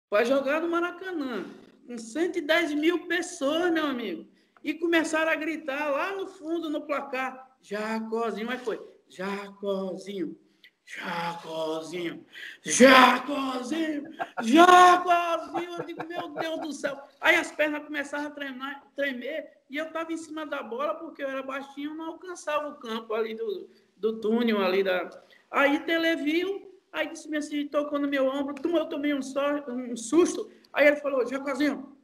[0.10, 1.46] para jogar no Maracanã,
[1.88, 4.28] com 110 mil pessoas, meu amigo,
[4.64, 10.38] e começaram a gritar lá no fundo, no placar, Jacozinho, mas foi, Jacozinho,
[10.86, 12.26] Jacozinho,
[12.64, 14.04] Jacozinho,
[14.42, 15.74] Jacozinho.
[15.78, 17.00] Eu digo, meu Deus do céu.
[17.22, 21.24] Aí as pernas começaram a tremer, tremer e eu estava em cima da bola porque
[21.24, 25.10] eu era baixinho, não alcançava o campo ali do, do túnel ali da.
[25.50, 29.20] Aí Tele viu, aí disse assim, tocou no meu ombro, eu tomei um,
[29.68, 30.52] um susto.
[30.74, 31.98] Aí ele falou, Jacozinho,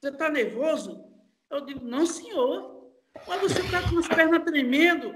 [0.00, 1.02] você está nervoso?
[1.50, 2.74] Eu digo, não, senhor.
[3.26, 5.14] Mas você está com as pernas tremendo.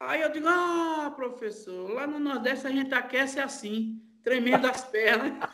[0.00, 5.32] Aí eu digo, ah, professor, lá no Nordeste a gente aquece assim, tremendo as pernas.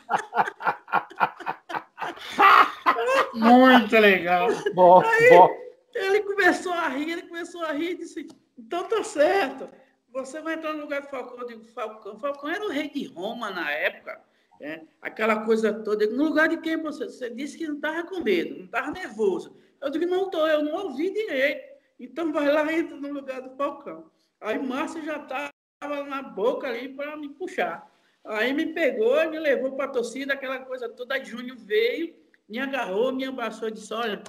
[3.33, 4.49] Muito legal.
[4.73, 5.49] Bom, Aí, bom.
[5.93, 8.27] Ele começou a rir, ele começou a rir e disse,
[8.57, 9.69] então tá certo.
[10.11, 11.39] Você vai entrar no lugar do Falcão.
[11.39, 12.19] Eu digo, Falcão.
[12.19, 14.21] Falcão era o rei de Roma na época.
[14.59, 16.05] É, aquela coisa toda.
[16.07, 17.05] No lugar de quem você?
[17.05, 19.55] Você disse que não estava com medo, não estava nervoso.
[19.81, 21.71] Eu digo, não estou, eu não ouvi direito.
[21.99, 24.10] Então vai lá e entra no lugar do Falcão.
[24.41, 27.89] Aí Márcio já estava na boca ali para me puxar.
[28.25, 31.15] Aí me pegou, me levou para a torcida, aquela coisa toda.
[31.15, 32.15] Aí Júnior veio,
[32.49, 34.21] me agarrou, me abraçou e disse: Olha,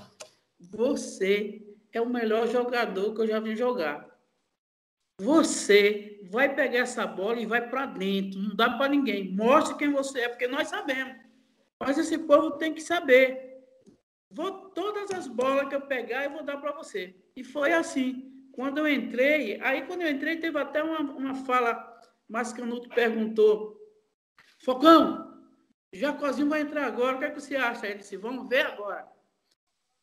[0.60, 4.10] você é o melhor jogador que eu já vi jogar.
[5.20, 8.40] Você vai pegar essa bola e vai para dentro.
[8.40, 9.30] Não dá para ninguém.
[9.30, 11.16] Mostre quem você é, porque nós sabemos.
[11.78, 13.60] Mas esse povo tem que saber.
[14.30, 17.14] Vou, todas as bolas que eu pegar, eu vou dar para você.
[17.36, 18.31] E foi assim.
[18.52, 23.78] Quando eu entrei, aí quando eu entrei, teve até uma, uma fala, mas Canuto perguntou,
[24.64, 25.42] Focão,
[25.92, 27.86] Jacozinho vai entrar agora, o que, é que você acha?
[27.86, 29.06] Ele disse, vamos ver agora.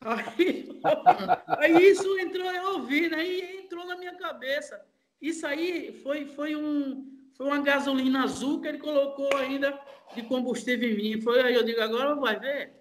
[0.02, 0.80] Aí,
[1.46, 3.22] aí isso entrou, eu ouvi, né?
[3.22, 4.80] E entrou na minha cabeça.
[5.20, 9.78] Isso aí foi, foi, um, foi uma gasolina azul que ele colocou ainda
[10.14, 11.20] de combustível em mim.
[11.20, 12.72] Foi aí, eu digo, agora vai ver.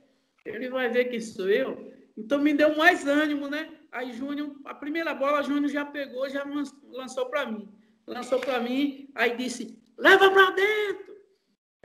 [0.46, 1.92] Ele vai ver que sou eu.
[2.18, 3.70] Então me deu mais ânimo, né?
[3.92, 6.44] Aí Júnior, a primeira bola, Júnior já pegou, já
[6.92, 7.68] lançou para mim.
[8.06, 11.10] Lançou para mim, aí disse, leva para dentro.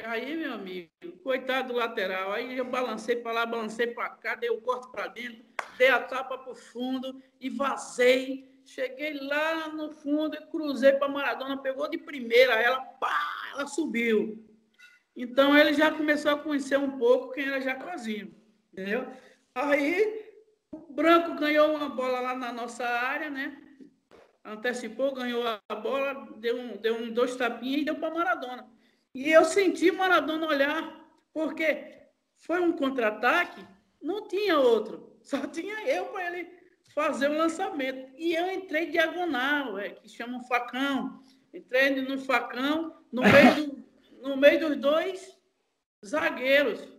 [0.03, 0.91] Aí, meu amigo,
[1.23, 2.33] coitado do lateral.
[2.33, 5.45] Aí eu balancei para lá, balancei para cá, dei o corte para dentro,
[5.79, 8.53] dei a tapa para o fundo e vazei.
[8.65, 14.43] Cheguei lá no fundo e cruzei para Maradona, pegou de primeira, ela, pá, ela subiu.
[15.15, 18.35] Então ele já começou a conhecer um pouco quem era Jacozinho,
[18.73, 19.07] entendeu?
[19.55, 20.24] Aí
[20.75, 23.57] o Branco ganhou uma bola lá na nossa área, né?
[24.45, 28.69] Antecipou, ganhou a bola, deu, um, deu um, dois tapinhas e deu para Maradona.
[29.15, 33.65] E eu senti Maradona olhar, porque foi um contra-ataque,
[34.03, 36.51] não tinha outro, só tinha eu para ele
[36.95, 38.13] fazer o lançamento.
[38.19, 41.23] E eu entrei diagonal, é, que chama facão.
[41.53, 43.85] Entrei no facão, no meio, do,
[44.29, 45.39] no meio dos dois
[46.05, 46.93] zagueiros.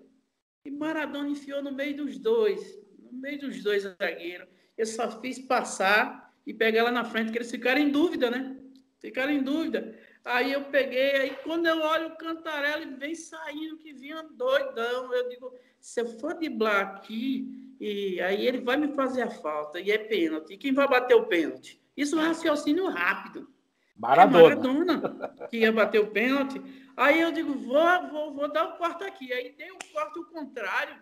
[0.64, 2.85] E Maradona enfiou no meio dos dois,
[3.16, 4.48] no meio dos dois zagueiros.
[4.78, 8.58] Eu só fiz passar e pegar lá na frente, que eles ficaram em dúvida, né?
[9.00, 9.98] Ficaram em dúvida.
[10.24, 15.14] Aí eu peguei, aí quando eu olho o Cantarelli, ele vem saindo que vinha doidão.
[15.14, 19.80] Eu digo, se eu for driblar aqui, e aí ele vai me fazer a falta,
[19.80, 20.54] e é pênalti.
[20.54, 21.80] E quem vai bater o pênalti?
[21.96, 23.48] Isso é um raciocínio rápido.
[23.96, 24.54] Maradona.
[24.54, 26.62] É Maradona que ia bater o pênalti.
[26.98, 29.32] Aí eu digo, vou, vou, vou dar o corte aqui.
[29.32, 30.96] Aí dei o corte o contrário.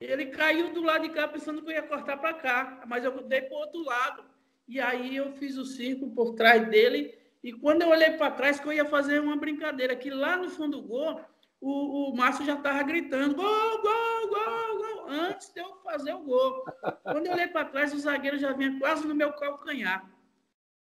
[0.00, 3.22] Ele caiu do lado de cá pensando que eu ia cortar para cá, mas eu
[3.22, 4.24] dei para o outro lado.
[4.66, 8.58] E aí eu fiz o círculo por trás dele e quando eu olhei para trás,
[8.58, 11.20] que eu ia fazer uma brincadeira, que lá no fundo do gol,
[11.60, 16.24] o, o Márcio já estava gritando: gol, gol, gol, gol, antes de eu fazer o
[16.24, 16.64] gol.
[17.02, 20.10] Quando eu olhei para trás, o zagueiro já vinha quase no meu calcanhar.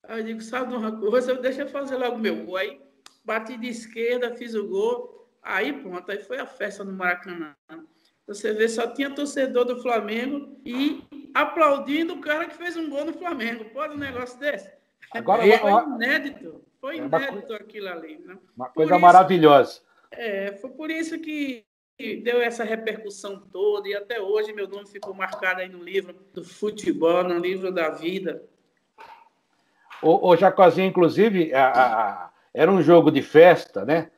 [0.04, 2.58] Aí eu digo: sabe de uma coisa, deixa eu fazer logo meu gol.
[2.58, 2.80] Aí
[3.26, 5.28] bati de esquerda, fiz o gol.
[5.42, 7.56] Aí pronto, aí foi a festa no Maracanã.
[8.28, 13.06] Você vê, só tinha torcedor do Flamengo e aplaudindo o cara que fez um gol
[13.06, 13.66] no Flamengo.
[13.66, 14.72] Pode um negócio desse?
[15.12, 16.64] Agora, foi inédito.
[16.80, 18.20] Foi é inédito aquilo ali.
[18.26, 18.38] Né?
[18.56, 19.82] Uma coisa isso, maravilhosa.
[20.12, 21.66] É, foi por isso que
[22.24, 26.44] deu essa repercussão toda e até hoje meu nome ficou marcado aí no livro do
[26.44, 28.44] futebol, no livro da vida.
[30.02, 34.12] O, o Jacozinho, inclusive, a, a, era um jogo de festa, né?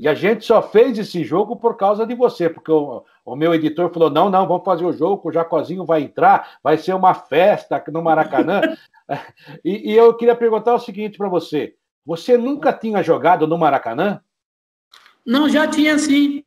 [0.00, 3.52] E a gente só fez esse jogo por causa de você, porque o, o meu
[3.52, 7.12] editor falou: não, não, vamos fazer o jogo, o Jacozinho vai entrar, vai ser uma
[7.12, 8.62] festa no Maracanã.
[9.62, 14.22] e, e, eu queria perguntar o seguinte para você: você nunca tinha jogado no Maracanã?
[15.26, 16.42] Não, já tinha sim.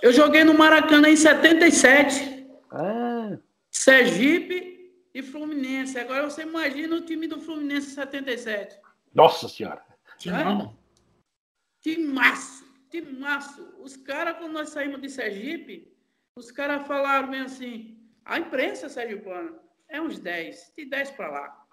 [0.00, 2.46] Eu joguei no Maracanã em 77.
[2.72, 3.36] Ah.
[3.70, 5.98] Sergipe e Fluminense.
[5.98, 8.74] Agora você imagina o time do Fluminense em 77.
[9.14, 9.82] Nossa Senhora!
[10.24, 10.87] Não.
[11.88, 13.74] Timaço, timaço.
[13.78, 15.90] Os caras, quando nós saímos de Sergipe,
[16.36, 21.66] os caras falaram bem assim, a imprensa sergipana é uns 10, de 10 para lá.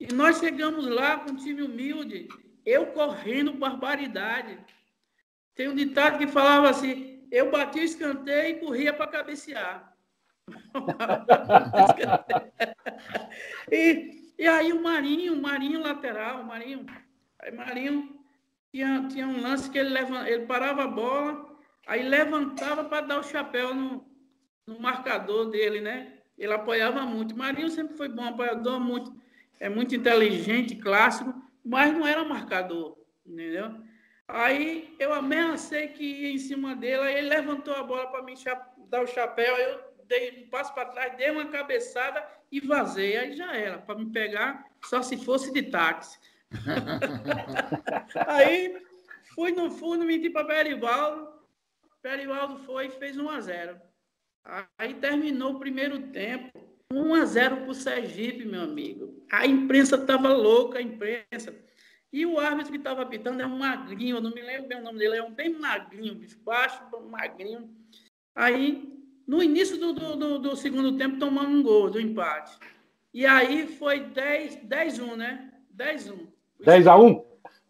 [0.00, 2.28] E nós chegamos lá com um time humilde,
[2.64, 4.58] eu correndo barbaridade.
[5.54, 9.94] Tem um ditado que falava assim, eu bati o escanteio e corria para cabecear.
[13.70, 16.86] e, e aí o Marinho, o Marinho lateral, o Marinho,
[17.38, 18.23] aí Marinho
[18.74, 21.46] tinha, tinha um lance que ele, leva, ele parava a bola,
[21.86, 24.04] aí levantava para dar o chapéu no,
[24.66, 26.18] no marcador dele, né?
[26.36, 27.36] Ele apoiava muito.
[27.36, 29.14] Marinho sempre foi bom apoiador, muito,
[29.60, 31.32] é muito inteligente, clássico,
[31.64, 33.76] mas não era marcador, entendeu?
[34.26, 38.34] Aí eu ameacei que ia em cima dele, aí ele levantou a bola para mim
[38.88, 43.16] dar o chapéu, eu dei um passo para trás, dei uma cabeçada e vazei.
[43.18, 46.18] Aí já era, para me pegar, só se fosse de táxi.
[48.26, 48.76] Aí
[49.34, 51.32] fui no fundo, menti para Perivaldo.
[52.02, 53.80] Perivaldo foi e fez 1 a 0
[54.78, 56.52] Aí terminou o primeiro tempo.
[56.92, 59.24] 1 a 0 para o Sergipe, meu amigo.
[59.32, 61.54] A imprensa estava louca, a imprensa.
[62.12, 64.84] E o árbitro que estava apitando é um magrinho, eu não me lembro bem o
[64.84, 67.74] nome dele, é um bem magrinho, bicho, baixo, magrinho.
[68.34, 68.88] Aí,
[69.26, 72.56] no início do, do, do, do segundo tempo, tomamos um gol do empate.
[73.12, 75.52] E aí foi 10, 10 1, né?
[75.70, 76.33] 10 1.
[76.60, 77.24] 10 a 1?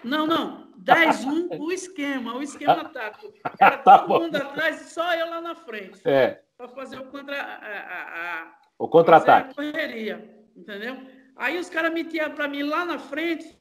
[0.05, 0.65] Não, não.
[0.77, 3.33] 10 1 o esquema, o esquema tático.
[3.59, 6.01] Era tá todo mundo atrás e só eu lá na frente.
[6.05, 6.43] É.
[6.57, 9.55] Para fazer o contra a, a, o contra-ataque.
[9.55, 10.97] correria, entendeu?
[11.37, 13.59] Aí os caras metiam para mim lá na frente,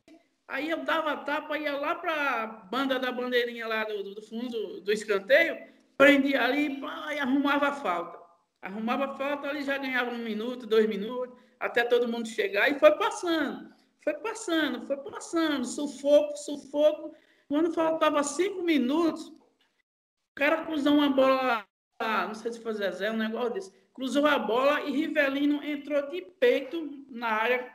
[0.48, 4.82] aí eu dava tapa, ia lá para a banda da bandeirinha lá do, do fundo
[4.82, 5.58] do escanteio,
[5.98, 6.80] prendia ali
[7.16, 8.20] e arrumava a falta.
[8.62, 12.80] Arrumava a falta, ali já ganhava um minuto, dois minutos, até todo mundo chegar, e
[12.80, 17.16] foi passando, foi passando, foi passando, sufoco, sufoco.
[17.48, 21.66] Quando faltava cinco minutos, o cara cruzou uma bola,
[22.00, 26.22] não sei se foi Zezé, um negócio desse cruzou a bola e Rivelino entrou de
[26.22, 27.74] peito na área,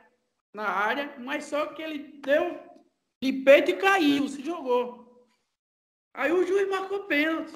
[0.53, 2.59] na área, mas só que ele deu
[3.23, 5.27] de peito e caiu, se jogou.
[6.13, 7.53] Aí o juiz marcou pênalti.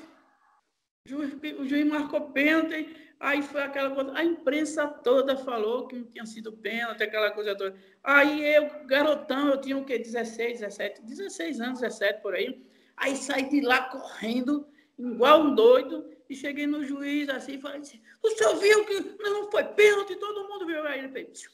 [1.06, 4.12] O juiz, o juiz marcou pênalti, aí foi aquela coisa.
[4.14, 7.76] A imprensa toda falou que não tinha sido pênalti, aquela coisa toda.
[8.04, 9.98] Aí eu, garotão, eu tinha o quê?
[9.98, 12.62] 16, 17, 16 anos, 17 por aí.
[12.98, 18.02] Aí saí de lá correndo, igual um doido, e cheguei no juiz assim falei assim:
[18.22, 20.86] o senhor viu que não foi pênalti, todo mundo viu.
[20.86, 21.48] Aí ele fez: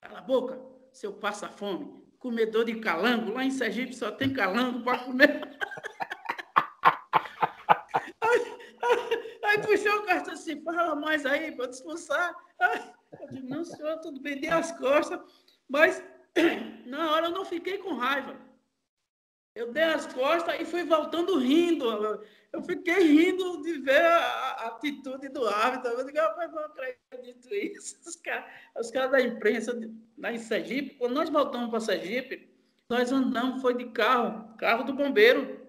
[0.00, 0.60] cala a boca,
[0.92, 3.32] seu passa-fome, comedor de calango.
[3.32, 5.40] Lá em Sergipe só tem calango para comer.
[8.20, 12.34] aí, aí, aí, puxou o cartão assim: fala mais aí para discursar.
[13.20, 15.20] Eu disse: não, senhor, tudo bem, dei as costas,
[15.68, 16.02] mas
[16.86, 18.36] na hora eu não fiquei com raiva.
[19.54, 21.86] Eu dei as costas e fui voltando rindo
[22.52, 25.90] eu fiquei rindo de ver a, a atitude do árbitro.
[25.90, 27.96] Eu digo, rapaz, não acredito isso.
[28.06, 29.78] Os caras cara da imprensa
[30.30, 32.50] em Sergipe, quando nós voltamos para Sergipe,
[32.90, 35.62] nós andamos, foi de carro, carro do bombeiro.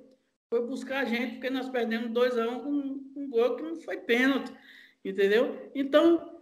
[0.50, 3.64] Foi buscar a gente, porque nós perdemos 2 a 1 um, com um gol que
[3.64, 4.52] não foi pênalti.
[5.04, 5.72] Entendeu?
[5.76, 6.40] Então,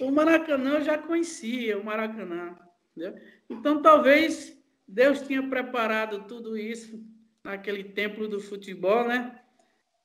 [0.00, 2.56] o Maracanã eu já conhecia, o Maracanã.
[2.96, 3.20] Entendeu?
[3.48, 7.02] Então, talvez Deus tinha preparado tudo isso
[7.42, 9.38] naquele templo do futebol, né?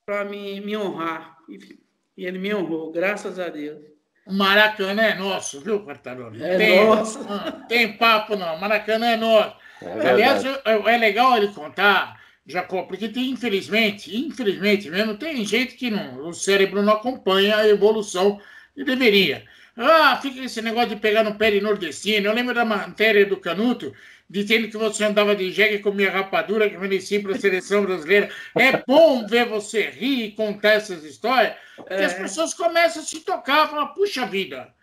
[0.08, 1.38] para me, me honrar.
[1.50, 1.78] E,
[2.16, 3.84] e, ele me honrou, graças a Deus.
[4.26, 6.42] O Maracanã é nosso, viu, Quartarolo?
[6.42, 7.20] É tem, nosso.
[7.68, 8.58] tem papo, não.
[8.58, 9.56] Maracanã é nosso.
[9.82, 15.90] É Aliás, é legal ele contar, Jacó, porque tem, infelizmente, infelizmente mesmo, tem gente que
[15.90, 18.40] não, o cérebro não acompanha a evolução
[18.76, 19.44] e deveria.
[19.76, 22.26] Ah, fica esse negócio de pegar no pé de nordestino.
[22.26, 23.94] Eu lembro da matéria do Canuto,
[24.30, 28.30] dizendo que você andava de jegue e comia rapadura que vencia para a seleção brasileira.
[28.58, 32.06] É bom ver você rir e contar essas histórias, porque é.
[32.06, 34.74] as pessoas começam a se tocar falar, puxa vida.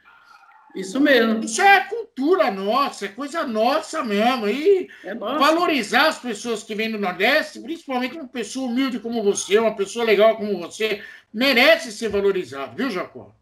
[0.74, 1.44] Isso mesmo.
[1.44, 4.48] Isso é cultura nossa, é coisa nossa mesmo.
[4.48, 9.58] E é valorizar as pessoas que vêm do Nordeste, principalmente uma pessoa humilde como você,
[9.58, 13.34] uma pessoa legal como você, merece ser valorizado, viu, Jacó?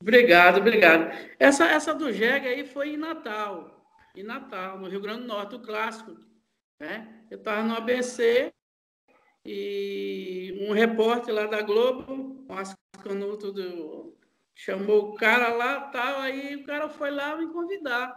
[0.00, 1.10] Obrigado, obrigado.
[1.38, 3.78] Essa, essa do Jegue aí foi em Natal
[4.18, 6.16] em Natal, no Rio Grande do Norte, o clássico.
[6.80, 7.24] Né?
[7.30, 8.52] Eu estava no ABC
[9.44, 14.16] e um repórter lá da Globo, o Canuto do,
[14.58, 18.12] chamou o cara lá, tal, aí o cara foi lá me convidar.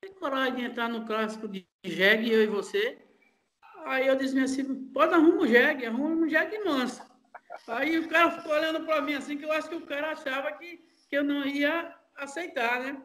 [0.00, 2.96] Tem coragem de entrar no clássico de jegue, eu e você?
[3.84, 7.02] Aí eu disse assim, pode arrumar um jegue, arruma um jegue manso.
[7.66, 10.50] Aí o cara ficou olhando para mim assim, que eu acho que o cara achava
[10.52, 13.02] que, que eu não ia aceitar, né?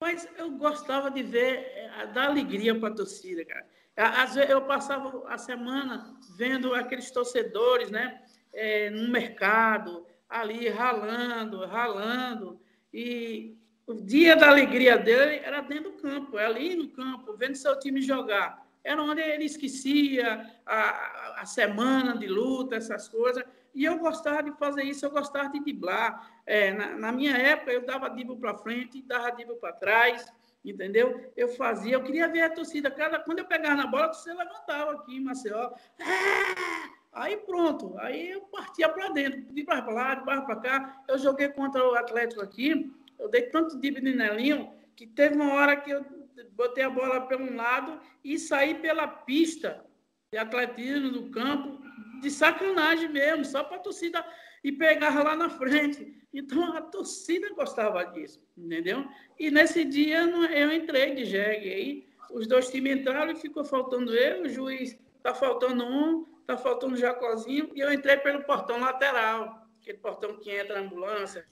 [0.00, 3.66] Mas eu gostava de ver, eh, dar alegria para a torcida, cara.
[3.96, 8.20] Às vezes eu passava a semana vendo aqueles torcedores, né,
[8.52, 12.60] é, no mercado, ali ralando, ralando.
[12.92, 17.54] E o dia da alegria dele era dentro do campo, é ali no campo, vendo
[17.54, 18.66] seu time jogar.
[18.82, 23.44] Era onde ele esquecia a, a semana de luta, essas coisas.
[23.74, 26.28] E eu gostava de fazer isso, eu gostava de driblar.
[26.44, 30.26] É, na, na, minha época, eu dava dribble para frente, dava dribble para trás,
[30.64, 31.32] entendeu?
[31.36, 32.90] Eu fazia, eu queria ver a torcida.
[32.90, 35.72] Cada, quando eu pegava na bola, você levantava aqui Maceió.
[36.00, 37.03] Ah!
[37.14, 41.04] Aí pronto, aí eu partia para dentro, de para lá, de para cá.
[41.08, 45.76] Eu joguei contra o Atlético aqui, eu dei tanto de Nelinho, que teve uma hora
[45.76, 46.04] que eu
[46.52, 49.84] botei a bola pelo lado e saí pela pista
[50.32, 51.80] de atletismo do campo
[52.20, 54.24] de sacanagem mesmo, só para a torcida
[54.64, 56.12] e pegava lá na frente.
[56.32, 59.06] Então a torcida gostava disso, entendeu?
[59.38, 64.12] E nesse dia eu entrei de jegue aí, os dois times entraram e ficou faltando
[64.12, 68.80] eu, o juiz tá faltando um, tá faltando o Jacozinho, e eu entrei pelo portão
[68.80, 71.46] lateral, aquele portão que entra a ambulância.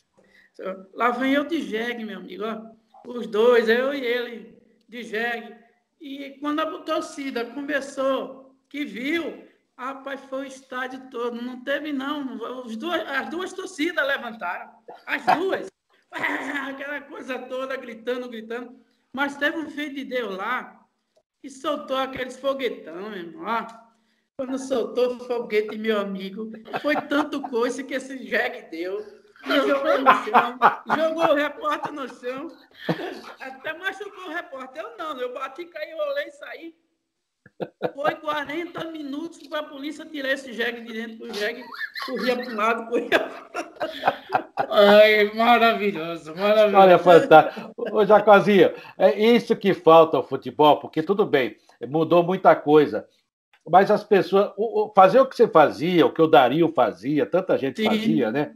[0.93, 3.11] Lá vem eu de jegue, meu amigo, ó.
[3.11, 5.57] Os dois, eu e ele, de jegue.
[6.01, 11.40] E quando a torcida começou, que viu, rapaz, foi o estádio todo.
[11.40, 12.62] Não teve, não.
[12.64, 14.70] As duas, as duas torcidas levantaram.
[15.07, 15.68] As duas.
[16.12, 18.78] Aquela coisa toda, gritando, gritando.
[19.12, 20.86] Mas teve um filho de Deus lá
[21.40, 23.45] que soltou aqueles foguetão, meu irmão.
[23.45, 23.82] Ó,
[24.43, 29.01] quando soltou o foguete, meu amigo, foi tanto coisa que esse jegue deu
[29.47, 30.59] jogou no chão,
[30.97, 32.49] jogou o repórter no chão,
[33.40, 34.82] até machucou o repórter.
[34.82, 36.74] Eu não, eu bati, caí, rolei e saí.
[37.95, 41.62] Foi 40 minutos para a polícia tirar esse jegue de dentro do jegue,
[42.05, 43.30] corria para um lado, corria
[44.68, 46.76] Ai, maravilhoso, maravilhoso.
[46.76, 47.72] Olha, fantástico.
[47.76, 53.07] Ô, Jacozinho, é isso que falta ao futebol, porque tudo bem, mudou muita coisa.
[53.68, 54.52] Mas as pessoas.
[54.94, 57.88] Fazer o que você fazia, o que o Dario fazia, tanta gente Sim.
[57.88, 58.54] fazia, né?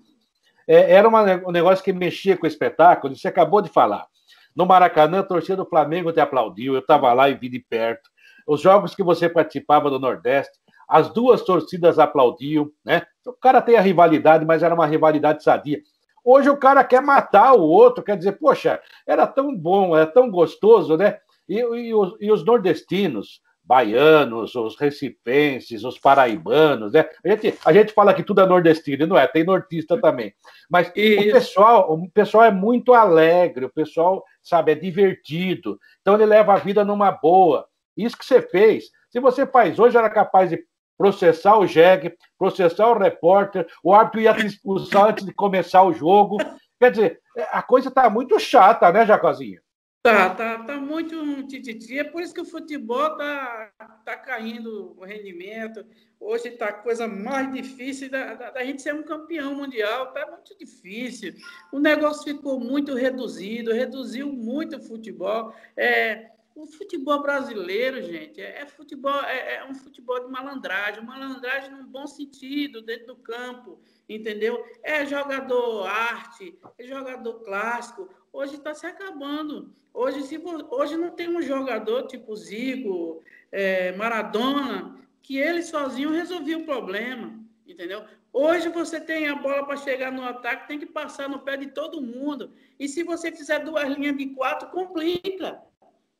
[0.67, 4.07] é, era uma, um negócio que mexia com o espetáculo, você acabou de falar.
[4.55, 8.11] No Maracanã, a torcida do Flamengo te aplaudiu, eu estava lá e vi de perto.
[8.47, 13.03] Os jogos que você participava do Nordeste, as duas torcidas aplaudiam, né?
[13.27, 15.81] O cara tem a rivalidade, mas era uma rivalidade sadia.
[16.25, 20.31] Hoje o cara quer matar o outro, quer dizer, poxa, era tão bom, era tão
[20.31, 21.19] gostoso, né?
[21.49, 27.09] E, e, os, e os nordestinos, baianos, os recipenses, os paraibanos, né?
[27.25, 29.27] A gente, a gente fala que tudo é nordestino, não é?
[29.27, 30.33] Tem nortista também.
[30.71, 35.79] Mas o pessoal, o pessoal é muito alegre, o pessoal, sabe, é divertido.
[36.01, 37.67] Então ele leva a vida numa boa.
[37.97, 38.85] Isso que você fez.
[39.11, 40.63] Se você faz hoje, era capaz de
[40.97, 45.93] processar o jegue, processar o repórter, o árbitro ia te expulsar antes de começar o
[45.93, 46.39] jogo.
[46.79, 49.61] Quer dizer, a coisa está muito chata, né, Jacozinho?
[50.07, 51.99] Tá, tá, tá muito tititi.
[51.99, 53.73] É por isso que o futebol tá,
[54.05, 55.85] tá caindo o rendimento.
[56.21, 60.13] Hoje tá a coisa mais difícil da, da, da, gente ser um campeão mundial.
[60.13, 61.35] Tá muito difícil.
[61.73, 65.53] O negócio ficou muito reduzido, reduziu muito o futebol.
[65.77, 71.71] É, o futebol brasileiro, gente, é, é futebol, é, é, um futebol de malandragem, malandragem
[71.71, 73.79] num bom sentido, dentro do campo,
[74.09, 74.65] entendeu?
[74.85, 79.75] É jogador arte, é jogador clássico hoje está se acabando.
[79.95, 80.39] Hoje, se,
[80.71, 87.35] hoje não tem um jogador tipo Zico, é, Maradona, que ele sozinho resolvia o problema,
[87.67, 88.05] entendeu?
[88.33, 91.69] Hoje você tem a bola para chegar no ataque, tem que passar no pé de
[91.69, 92.53] todo mundo.
[92.79, 95.63] E se você fizer duas linhas de quatro, complica.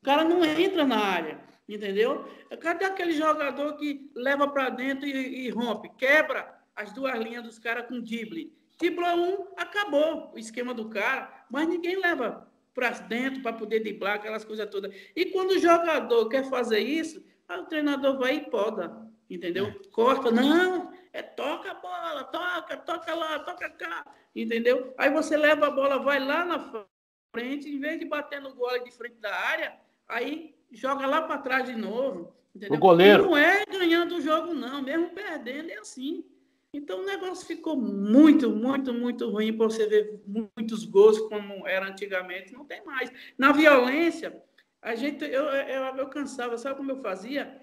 [0.01, 1.39] O cara não entra na área,
[1.69, 2.27] entendeu?
[2.61, 7.59] Cadê aquele jogador que leva para dentro e, e rompe, quebra as duas linhas dos
[7.59, 8.57] caras com drible?
[8.79, 14.17] Driblou um, acabou o esquema do cara, mas ninguém leva para dentro para poder driblar
[14.17, 14.95] aquelas coisas todas.
[15.15, 19.81] E quando o jogador quer fazer isso, o treinador vai e poda, entendeu?
[19.91, 24.05] Corta, não, é toca a bola, toca, toca lá, toca cá,
[24.35, 24.93] entendeu?
[24.99, 26.87] Aí você leva a bola, vai lá na
[27.33, 29.75] frente, em vez de bater no gole de frente da área,
[30.07, 32.77] aí joga lá para trás de novo, entendeu?
[32.77, 33.25] O goleiro.
[33.25, 36.27] E não é ganhando o jogo, não, mesmo perdendo é assim.
[36.77, 41.89] Então o negócio ficou muito, muito, muito ruim para você ver muitos gols como era
[41.89, 43.11] antigamente, não tem mais.
[43.39, 44.43] Na violência,
[44.83, 47.63] a gente, eu, eu, eu cansava, sabe como eu fazia?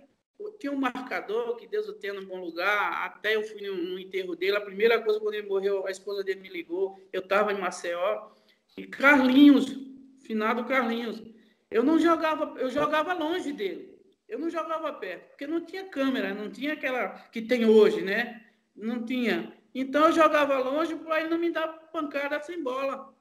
[0.60, 4.00] tinha um marcador, que Deus o tenha num bom lugar, até eu fui no, no,
[4.00, 7.54] enterro dele, a primeira coisa quando ele morreu, a esposa dele me ligou, eu estava
[7.54, 8.30] em Maceió,
[8.76, 9.78] e Carlinhos,
[10.24, 11.24] finado Carlinhos,
[11.72, 13.96] eu não jogava, eu jogava longe dele,
[14.28, 18.43] eu não jogava perto, porque não tinha câmera, não tinha aquela que tem hoje, né?
[18.76, 19.54] Não tinha.
[19.74, 23.14] Então eu jogava longe para ele não me dar pancada sem bola.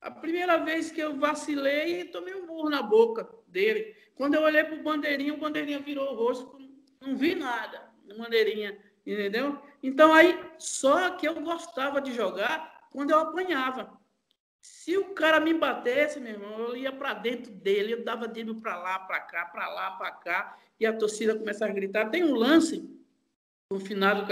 [0.00, 3.96] A primeira vez que eu vacilei, tomei um burro na boca dele.
[4.14, 6.56] Quando eu olhei para o bandeirinho, o bandeirinha virou o rosto,
[7.00, 9.60] não vi nada no bandeirinha, entendeu?
[9.82, 13.98] Então aí, só que eu gostava de jogar quando eu apanhava.
[14.60, 18.54] Se o cara me batesse, meu irmão, eu ia para dentro dele, eu dava dedo
[18.56, 22.10] para lá, para cá, para lá, para cá, e a torcida começava a gritar.
[22.10, 22.97] Tem um lance
[23.70, 24.26] o finado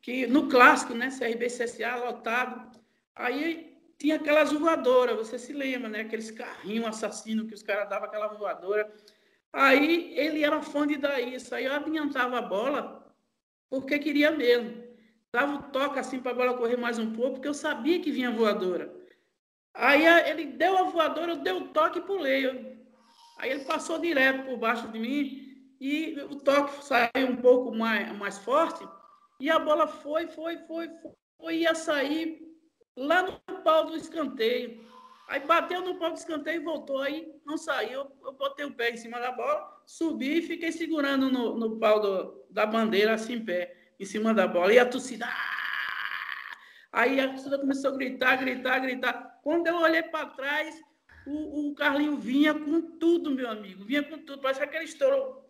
[0.00, 2.78] que no clássico, né, CRB CSA lotado,
[3.14, 8.06] aí tinha aquelas voadoras, você se lembra, né, aqueles carrinhos assassinos que os caras davam
[8.06, 8.92] aquela voadora.
[9.52, 13.14] Aí ele era fã de dar isso, aí eu adiantava a bola
[13.68, 14.84] porque queria mesmo.
[15.32, 18.12] Dava o toque assim para a bola correr mais um pouco, porque eu sabia que
[18.12, 18.94] vinha voadora.
[19.72, 22.78] Aí ele deu a voadora, eu dei o toque e pulei.
[23.38, 25.43] Aí ele passou direto por baixo de mim
[25.80, 28.86] e o toque saiu um pouco mais, mais forte
[29.40, 30.90] e a bola foi, foi, foi,
[31.36, 32.40] foi, ia sair
[32.96, 34.84] lá no pau do escanteio.
[35.28, 38.06] Aí bateu no pau do escanteio e voltou, aí não saiu.
[38.22, 42.00] Eu botei o pé em cima da bola, subi e fiquei segurando no, no pau
[42.00, 44.72] do, da bandeira, assim, pé, em cima da bola.
[44.72, 45.26] E a torcida.
[45.26, 45.54] Ah!
[46.92, 49.40] Aí a torcida começou a gritar, gritar, gritar.
[49.42, 50.80] Quando eu olhei para trás,
[51.26, 53.84] o, o Carlinho vinha com tudo, meu amigo.
[53.84, 54.40] Vinha com tudo.
[54.40, 55.43] Parece aquele estouro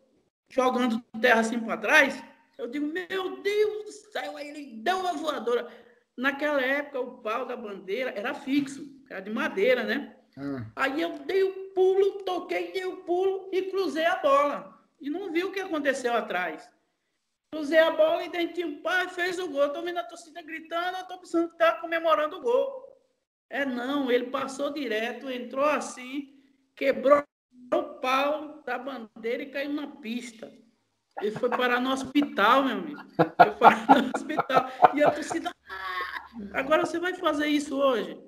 [0.55, 2.22] jogando terra assim para trás.
[2.57, 5.68] Eu digo, meu Deus do céu, aí ele deu uma voadora.
[6.16, 10.14] Naquela época, o pau da bandeira era fixo, era de madeira, né?
[10.38, 10.64] Hum.
[10.76, 14.78] Aí eu dei o um pulo, toquei, dei o um pulo e cruzei a bola.
[15.00, 16.70] E não vi o que aconteceu atrás.
[17.52, 19.66] Cruzei a bola e dentro um pai fez o gol.
[19.66, 22.84] Estou vendo a torcida gritando, estou pensando que está comemorando o gol.
[23.50, 26.32] É não, ele passou direto, entrou assim,
[26.74, 27.24] quebrou
[27.75, 30.53] o pau da bandeira e caiu na pista.
[31.20, 33.01] Ele foi parar no hospital, meu amigo.
[33.16, 34.70] Foi parar no hospital.
[34.95, 38.18] E a torcida, ah, agora você vai fazer isso hoje?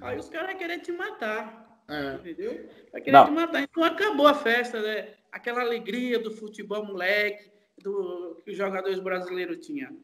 [0.00, 1.66] Aí os caras querem te matar.
[1.88, 2.14] É.
[2.14, 2.68] Entendeu?
[2.92, 3.26] Vai querer Não.
[3.26, 3.62] te matar.
[3.62, 5.14] Então acabou a festa, né?
[5.30, 7.50] Aquela alegria do futebol moleque,
[7.82, 9.96] do que os jogadores brasileiros tinham.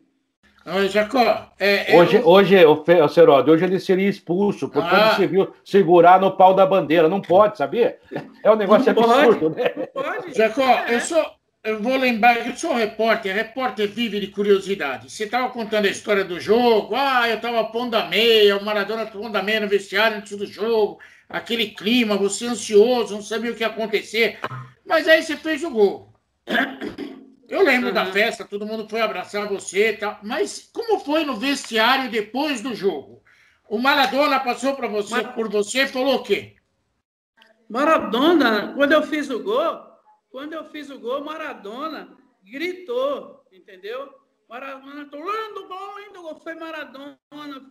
[0.64, 1.52] Oi, Jacó.
[1.58, 2.26] É, é hoje, eu...
[2.26, 5.06] hoje, o, o Cerode, hoje ele seria expulso, porque ah.
[5.06, 7.08] ele se viu segurar no pau da bandeira.
[7.08, 7.98] Não pode, sabia?
[8.44, 9.56] É um negócio não absurdo, pode.
[9.56, 9.72] né?
[9.76, 10.34] Não pode.
[10.34, 10.94] Jacó, é.
[10.94, 11.24] eu sou.
[11.64, 15.08] Eu vou lembrar, eu sou repórter, repórter vive de curiosidade.
[15.08, 19.06] Você estava contando a história do jogo, ah, eu estava pondo a meia, o Maradona
[19.06, 20.98] pondo a meia no vestiário antes do jogo,
[21.28, 24.40] aquele clima, você ansioso, não sabia o que ia acontecer.
[24.84, 26.12] Mas aí você fez o gol.
[27.52, 27.94] Eu lembro uhum.
[27.94, 30.18] da festa, todo mundo foi abraçar você e tal.
[30.22, 33.22] Mas como foi no vestiário depois do jogo?
[33.68, 35.34] O Maradona passou para você, Mar...
[35.34, 36.56] por você e falou o quê?
[37.68, 39.86] Maradona, quando eu fiz o gol,
[40.30, 44.10] quando eu fiz o gol, Maradona gritou, entendeu?
[44.48, 46.40] Maradona falando gol, indo gol.
[46.40, 47.18] Foi Maradona,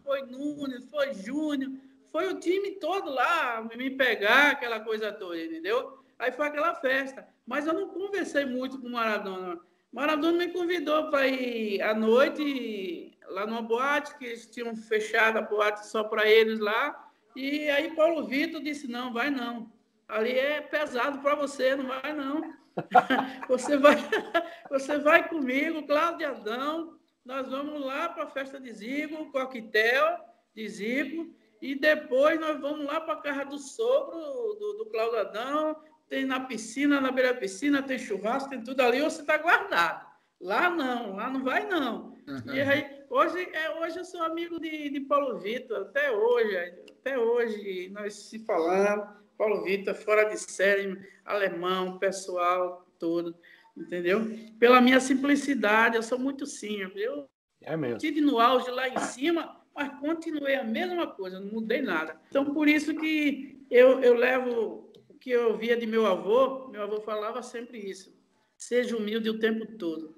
[0.04, 1.72] foi Nunes, foi Júnior,
[2.12, 5.98] foi o time todo lá me pegar, aquela coisa toda, entendeu?
[6.20, 7.28] Aí foi aquela festa.
[7.48, 9.60] Mas eu não conversei muito com o Maradona.
[9.92, 15.42] Maradona me convidou para ir à noite lá numa boate, que eles tinham fechado a
[15.42, 17.10] boate só para eles lá.
[17.36, 19.72] E aí Paulo Vitor disse: não, vai não.
[20.08, 22.54] Ali é pesado para você, não vai não.
[23.48, 23.96] você, vai,
[24.70, 26.98] você vai comigo, Cláudio Adão.
[27.24, 30.20] Nós vamos lá para a festa de Zigo, coquetel
[30.56, 31.36] de Zigo.
[31.62, 35.76] E depois nós vamos lá para a casa do sogro do, do Cláudio Adão
[36.12, 40.06] tem na piscina, na beira da piscina, tem churrasco, tem tudo ali, você está guardado.
[40.42, 42.18] Lá não, lá não vai não.
[42.28, 42.54] Uhum.
[42.54, 46.58] E aí, hoje, é, hoje eu sou amigo de, de Paulo Vitor, até hoje,
[47.00, 49.08] até hoje nós se falamos,
[49.38, 53.34] Paulo Vitor, fora de série, alemão, pessoal, todo,
[53.78, 54.20] entendeu?
[54.60, 57.06] Pela minha simplicidade, eu sou muito simples.
[57.06, 57.30] Eu
[57.62, 58.00] é mesmo.
[58.00, 62.20] tive no auge lá em cima, mas continuei a mesma coisa, não mudei nada.
[62.28, 64.91] Então, por isso que eu, eu levo
[65.22, 68.12] que eu via de meu avô, meu avô falava sempre isso.
[68.58, 70.16] Seja humilde o tempo todo.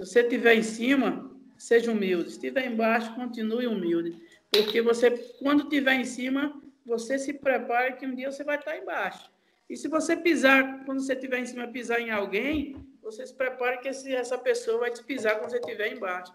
[0.00, 2.30] Se você estiver em cima, seja humilde.
[2.30, 4.20] Se estiver embaixo, continue humilde.
[4.50, 8.76] Porque você, quando estiver em cima, você se prepare que um dia você vai estar
[8.76, 9.30] embaixo.
[9.68, 13.78] E se você pisar, quando você estiver em cima, pisar em alguém, você se prepare
[13.78, 16.32] que esse, essa pessoa vai te pisar quando você estiver embaixo.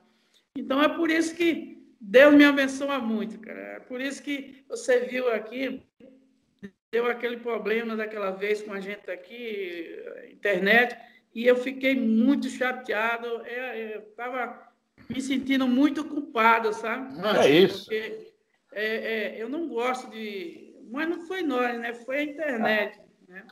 [0.56, 3.60] Então é por isso que Deus me abençoa muito, cara.
[3.60, 5.82] É por isso que você viu aqui
[6.92, 9.98] deu aquele problema daquela vez com a gente aqui,
[10.30, 10.98] internet,
[11.34, 13.26] e eu fiquei muito chateado.
[13.26, 14.62] Eu estava
[15.10, 17.16] me sentindo muito culpado, sabe?
[17.40, 17.86] É isso.
[17.86, 18.34] Porque,
[18.74, 20.70] é, é, eu não gosto de.
[20.92, 21.94] Mas não foi nós, né?
[21.94, 23.00] Foi a internet.
[23.26, 23.44] Né?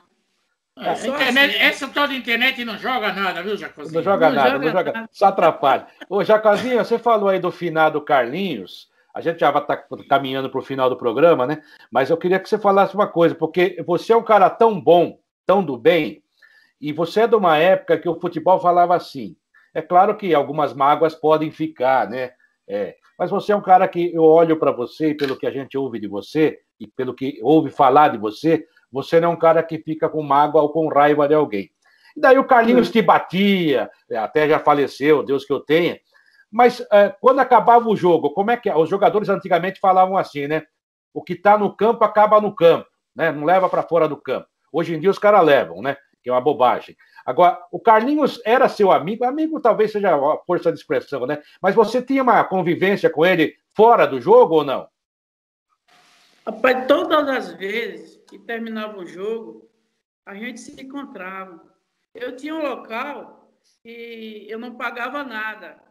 [0.78, 1.64] É, internet, assim.
[1.64, 3.96] Essa tal de internet não joga nada, viu, Jacozinho?
[3.96, 5.10] Não joga não nada, joga não joga nada.
[5.14, 5.88] Só atrapalha.
[6.10, 8.89] Ô, Jacozinho, você falou aí do finado Carlinhos.
[9.14, 11.62] A gente já vai estar tá caminhando para o final do programa, né?
[11.92, 15.20] Mas eu queria que você falasse uma coisa, porque você é um cara tão bom,
[15.46, 16.24] tão do bem,
[16.80, 19.36] e você é de uma época que o futebol falava assim.
[19.74, 22.32] É claro que algumas mágoas podem ficar, né?
[22.68, 25.52] É, mas você é um cara que eu olho para você, e pelo que a
[25.52, 29.40] gente ouve de você, e pelo que ouve falar de você, você não é um
[29.40, 31.70] cara que fica com mágoa ou com raiva de alguém.
[32.16, 36.00] E daí o Carlinhos te batia, até já faleceu, Deus que eu tenha,
[36.52, 38.76] mas é, quando acabava o jogo, como é que é?
[38.76, 40.66] Os jogadores antigamente falavam assim, né?
[41.14, 43.32] O que está no campo acaba no campo, né?
[43.32, 44.48] Não leva para fora do campo.
[44.72, 45.98] Hoje em dia os caras levam, né?
[46.24, 46.96] Que é uma bobagem.
[47.26, 51.42] Agora, o Carlinhos era seu amigo, amigo talvez seja a força de expressão, né?
[51.62, 54.88] Mas você tinha uma convivência com ele fora do jogo ou não?
[56.46, 59.70] Rapaz, todas as vezes que terminava o jogo,
[60.26, 61.62] a gente se encontrava.
[62.14, 63.52] Eu tinha um local
[63.86, 65.89] e eu não pagava nada.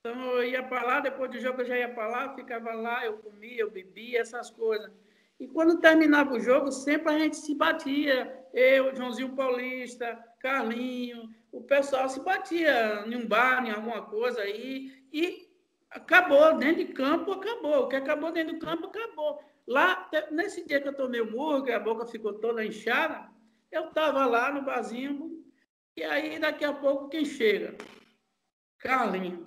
[0.00, 3.04] Então eu ia para lá, depois do jogo eu já ia para lá, ficava lá,
[3.04, 4.90] eu comia, eu bebia, essas coisas.
[5.38, 8.46] E quando terminava o jogo, sempre a gente se batia.
[8.52, 15.04] Eu, Joãozinho Paulista, Carlinho, o pessoal se batia em um bar, em alguma coisa aí.
[15.12, 15.50] E
[15.90, 17.84] acabou, dentro de campo, acabou.
[17.84, 19.42] O que acabou dentro do campo, acabou.
[19.66, 23.30] Lá, nesse dia que eu tomei o murro, que a boca ficou toda inchada,
[23.70, 25.44] eu estava lá no barzinho,
[25.94, 27.76] e aí daqui a pouco quem chega?
[28.78, 29.44] Carlinho.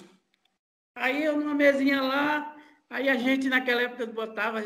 [0.96, 2.56] Aí eu numa mesinha lá,
[2.89, 4.60] aí a gente naquela época botava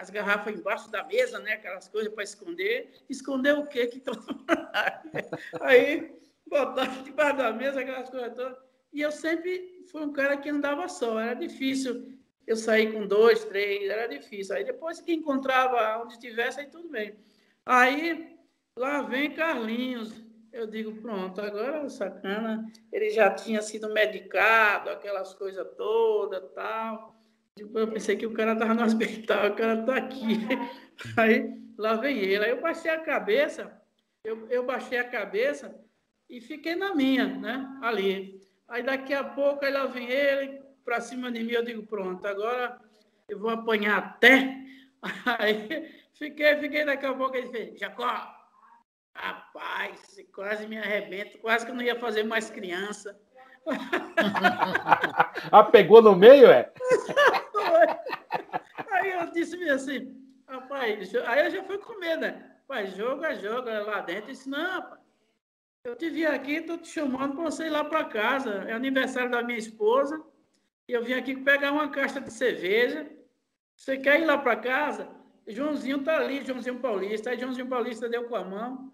[0.00, 1.54] as garrafas embaixo da mesa, né?
[1.54, 2.92] Aquelas coisas para esconder.
[3.08, 3.86] Esconder o quê?
[3.86, 4.22] Que todo...
[5.60, 6.12] aí
[6.46, 8.58] botava debaixo da mesa aquelas coisas todas.
[8.92, 12.12] E eu sempre fui um cara que andava só, era difícil
[12.46, 14.56] eu sair com dois, três, era difícil.
[14.56, 17.14] Aí depois que encontrava onde estivesse, aí tudo bem.
[17.64, 18.36] Aí
[18.76, 20.12] lá vem Carlinhos.
[20.52, 27.16] Eu digo, pronto, agora sacana, ele já tinha sido medicado, aquelas coisas todas, tal.
[27.56, 30.38] Eu pensei que o cara estava no hospital, o cara está aqui.
[31.16, 32.44] Aí lá vem ele.
[32.44, 33.80] Aí eu baixei a cabeça,
[34.24, 35.74] eu, eu baixei a cabeça
[36.28, 37.78] e fiquei na minha, né?
[37.82, 38.40] Ali.
[38.68, 42.24] Aí daqui a pouco aí lá vem ele para cima de mim, eu digo, pronto,
[42.26, 42.80] agora
[43.28, 44.56] eu vou apanhar até.
[45.38, 48.39] Aí fiquei, fiquei daqui a pouco ele fez, Jacó,
[49.20, 53.18] rapaz, quase me arrebento, quase que eu não ia fazer mais criança.
[55.52, 56.72] ah, pegou no meio, é?
[58.92, 60.16] aí eu disse assim,
[60.48, 62.56] rapaz, aí eu já fui com medo, né?
[62.60, 64.30] Rapaz, jogo é jogo, é lá dentro.
[64.30, 65.00] Eu disse, não, rapaz,
[65.82, 68.64] eu te vi aqui, estou te chamando para você ir lá para casa.
[68.68, 70.22] É aniversário da minha esposa.
[70.86, 73.10] E eu vim aqui pegar uma caixa de cerveja.
[73.76, 75.08] Você quer ir lá para casa?
[75.46, 77.30] Joãozinho tá ali, Joãozinho Paulista.
[77.30, 78.92] Aí Joãozinho Paulista deu com a mão.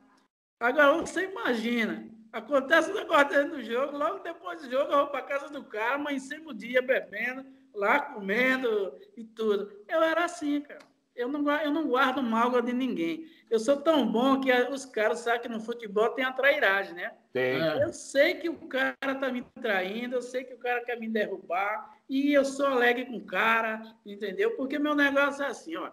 [0.59, 5.07] Agora você imagina, acontece o negócio dentro do jogo, logo depois do jogo eu vou
[5.09, 7.45] para casa do cara, amanhecemos o dia bebendo,
[7.75, 9.71] lá comendo e tudo.
[9.87, 10.81] Eu era assim, cara.
[11.15, 13.27] Eu não, eu não guardo mágoa de ninguém.
[13.51, 17.15] Eu sou tão bom que os caras sabem que no futebol tem a trairagem, né?
[17.33, 17.59] Tem.
[17.59, 21.09] Eu sei que o cara tá me traindo, eu sei que o cara quer me
[21.09, 24.57] derrubar, e eu sou alegre com o cara, entendeu?
[24.57, 25.91] Porque meu negócio é assim, ó.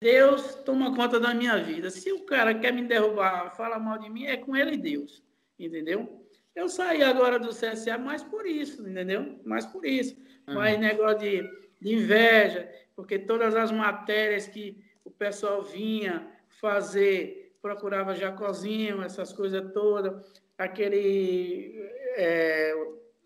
[0.00, 1.90] Deus toma conta da minha vida.
[1.90, 5.22] Se o cara quer me derrubar, fala mal de mim, é com ele e Deus,
[5.58, 6.24] entendeu?
[6.54, 9.40] Eu saí agora do CSA mais por isso, entendeu?
[9.44, 10.16] Mais por isso.
[10.46, 10.54] Uhum.
[10.54, 11.42] Mais negócio de,
[11.80, 19.72] de inveja, porque todas as matérias que o pessoal vinha fazer, procurava Jacozinho, essas coisas
[19.72, 20.14] todas,
[20.56, 21.74] aquele.
[22.16, 22.74] É,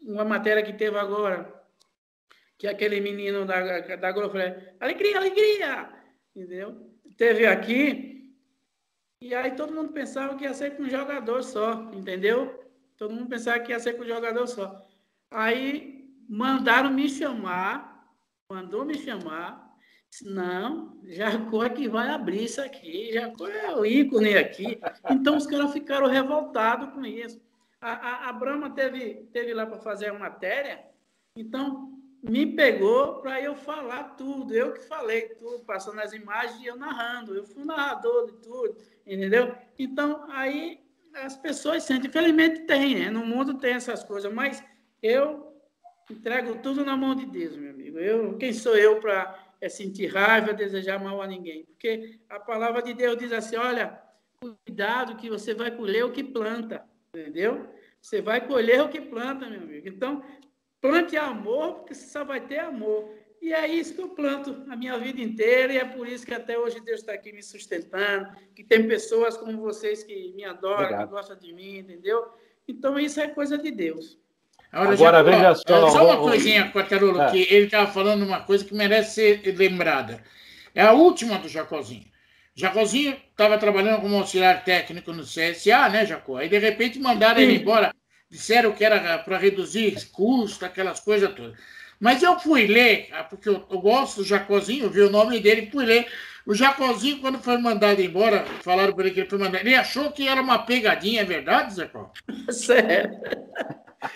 [0.02, 1.52] uma matéria que teve agora,
[2.58, 6.01] que aquele menino da, da Agroflé, alegria, alegria!
[6.34, 6.90] Entendeu?
[7.16, 8.34] Teve aqui,
[9.20, 12.64] e aí todo mundo pensava que ia ser com um jogador só, entendeu?
[12.96, 14.86] Todo mundo pensava que ia ser com um jogador só.
[15.30, 17.92] Aí mandaram me chamar
[18.52, 19.72] mandou me chamar.
[20.10, 24.78] Disse, não, Jacó é que vai abrir isso aqui, Jacó é o ícone aqui.
[25.10, 27.40] Então os caras ficaram revoltados com isso.
[27.80, 30.84] A, a, a Brahma teve, teve lá para fazer a matéria,
[31.34, 31.91] então
[32.22, 34.54] me pegou para eu falar tudo.
[34.54, 37.34] Eu que falei tudo, passando as imagens e eu narrando.
[37.34, 39.54] Eu fui narrador de tudo, entendeu?
[39.78, 40.80] Então aí
[41.14, 42.08] as pessoas sentem.
[42.08, 43.10] Infelizmente tem, né?
[43.10, 44.62] No mundo tem essas coisas, mas
[45.02, 45.52] eu
[46.12, 47.98] Entrego tudo na mão de Deus, meu amigo.
[47.98, 51.64] Eu, quem sou eu para é, sentir raiva, desejar mal a ninguém?
[51.64, 53.98] Porque a palavra de Deus diz assim: olha,
[54.40, 57.66] cuidado que você vai colher o que planta, entendeu?
[58.00, 59.88] Você vai colher o que planta, meu amigo.
[59.88, 60.22] Então,
[60.82, 63.08] plante amor, porque você só vai ter amor.
[63.40, 66.34] E é isso que eu planto a minha vida inteira, e é por isso que
[66.34, 70.82] até hoje Deus está aqui me sustentando, que tem pessoas como vocês que me adoram,
[70.82, 71.08] Obrigado.
[71.08, 72.24] que gostam de mim, entendeu?
[72.68, 74.18] Então, isso é coisa de Deus.
[74.70, 75.90] Agora, Agora veja só.
[75.90, 77.30] Só uma coisinha, Quaterolo, é.
[77.30, 80.22] que ele estava falando uma coisa que merece ser lembrada.
[80.74, 82.06] É a última do Jacozinho.
[82.54, 86.36] Jacozinho estava trabalhando como auxiliar técnico no CSA, né, Jacó?
[86.36, 87.44] Aí, de repente, mandaram Sim.
[87.44, 87.92] ele embora.
[88.32, 91.54] Disseram que era para reduzir custo, aquelas coisas todas.
[92.00, 95.68] Mas eu fui ler, ah, porque eu, eu gosto do Jacozinho, vi o nome dele,
[95.70, 96.10] fui ler.
[96.46, 99.60] O Jacozinho, quando foi mandado embora, falaram para ele que ele foi mandado.
[99.60, 102.10] Ele achou que era uma pegadinha, é verdade, Zé Paulo?
[102.50, 103.20] Sério.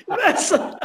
[0.09, 0.79] Olha só,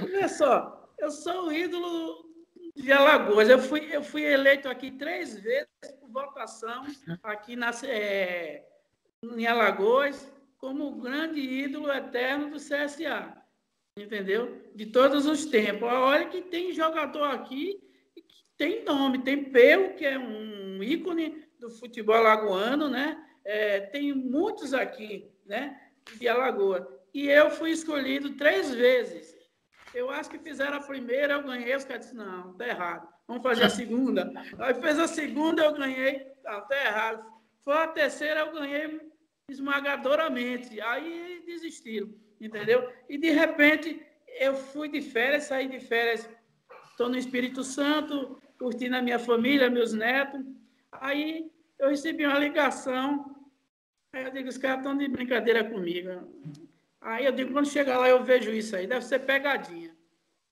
[0.00, 2.30] olha só, eu sou o ídolo
[2.76, 3.48] de Alagoas.
[3.48, 5.68] Eu fui, eu fui eleito aqui três vezes
[5.98, 6.86] por votação
[7.24, 8.62] aqui na, é,
[9.24, 13.36] em Alagoas como o grande ídolo eterno do CSA.
[13.96, 14.70] Entendeu?
[14.74, 15.88] De todos os tempos.
[15.88, 17.80] Olha que tem jogador aqui
[18.14, 19.22] que tem nome.
[19.22, 23.24] Tem Peu, que é um ícone do futebol alagoano, né?
[23.44, 25.80] É, tem muitos aqui, né?
[26.18, 26.84] De Alagoas.
[27.12, 29.36] E eu fui escolhido três vezes.
[29.94, 31.74] Eu acho que fizeram a primeira, eu ganhei.
[31.74, 33.08] Os caras disseram, não, tá errado.
[33.26, 34.30] Vamos fazer a segunda.
[34.58, 36.26] Aí fez a segunda, eu ganhei.
[36.44, 37.24] Não, tá errado.
[37.64, 39.07] Foi a terceira, eu ganhei
[39.48, 40.80] esmagadoramente.
[40.80, 42.08] Aí desistiram,
[42.40, 42.88] entendeu?
[43.08, 44.00] E de repente,
[44.38, 46.28] eu fui de férias, saí de férias.
[46.90, 50.44] Estou no Espírito Santo, curtindo a minha família, meus netos.
[50.92, 53.34] Aí eu recebi uma ligação,
[54.12, 56.10] aí eu digo, os caras estão de brincadeira comigo.
[57.00, 59.96] Aí eu digo, quando chegar lá eu vejo isso aí, deve ser pegadinha.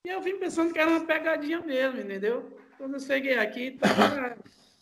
[0.05, 2.57] E eu vim pensando que era uma pegadinha mesmo, entendeu?
[2.79, 4.37] Quando eu cheguei aqui, estava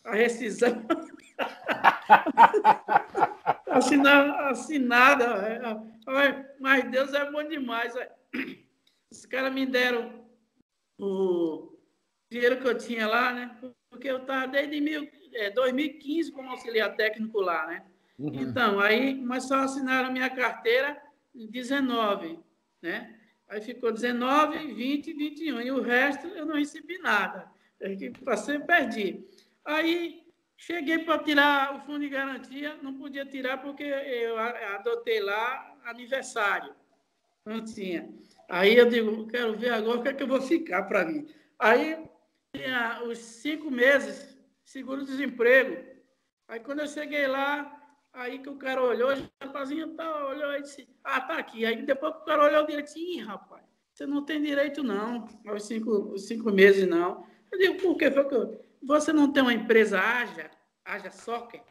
[0.04, 0.84] a rescisão.
[3.70, 5.84] assinada, assinada.
[6.60, 7.94] Mas Deus é bom demais.
[9.10, 10.24] Os caras me deram
[10.98, 11.76] o
[12.30, 13.56] dinheiro que eu tinha lá, né?
[13.90, 17.84] Porque eu estava desde mil, é, 2015 como auxiliar técnico lá, né?
[18.18, 18.42] Uhum.
[18.42, 21.00] Então, aí, mas só assinaram minha carteira
[21.34, 22.38] em 19,
[22.80, 23.18] né?
[23.48, 25.60] Aí ficou 19, 20 e 21.
[25.60, 27.50] E o resto eu não recebi nada.
[28.24, 29.24] Passei perdi.
[29.64, 30.23] Aí
[30.56, 36.74] cheguei para tirar o fundo de garantia, não podia tirar porque eu adotei lá aniversário.
[37.44, 38.08] Não tinha.
[38.48, 41.26] Aí eu digo, quero ver agora o que é que eu vou ficar para mim.
[41.58, 41.98] Aí
[42.54, 45.84] tinha os cinco meses, seguro-desemprego.
[46.48, 47.80] Aí quando eu cheguei lá,
[48.12, 51.64] aí que o cara olhou, o rapazinho tá, olhou e disse, ah, tá aqui.
[51.66, 55.64] Aí depois que o cara olhou direitinho, ih, rapaz, você não tem direito não, os
[55.64, 57.26] cinco, os cinco meses não.
[57.50, 58.10] Eu digo, por quê?
[58.10, 60.50] Foi que você não tem uma empresa Aja,
[60.84, 61.62] Aja Soccer,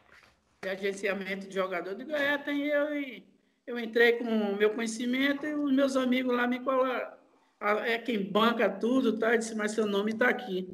[0.62, 1.90] de agenciamento de jogador?
[1.90, 3.26] Eu digo, é, tem eu e
[3.66, 7.14] eu entrei com o meu conhecimento e os meus amigos lá me colaram.
[7.86, 9.32] É quem banca tudo, tá?
[9.32, 10.68] Eu disse, mas seu nome está aqui.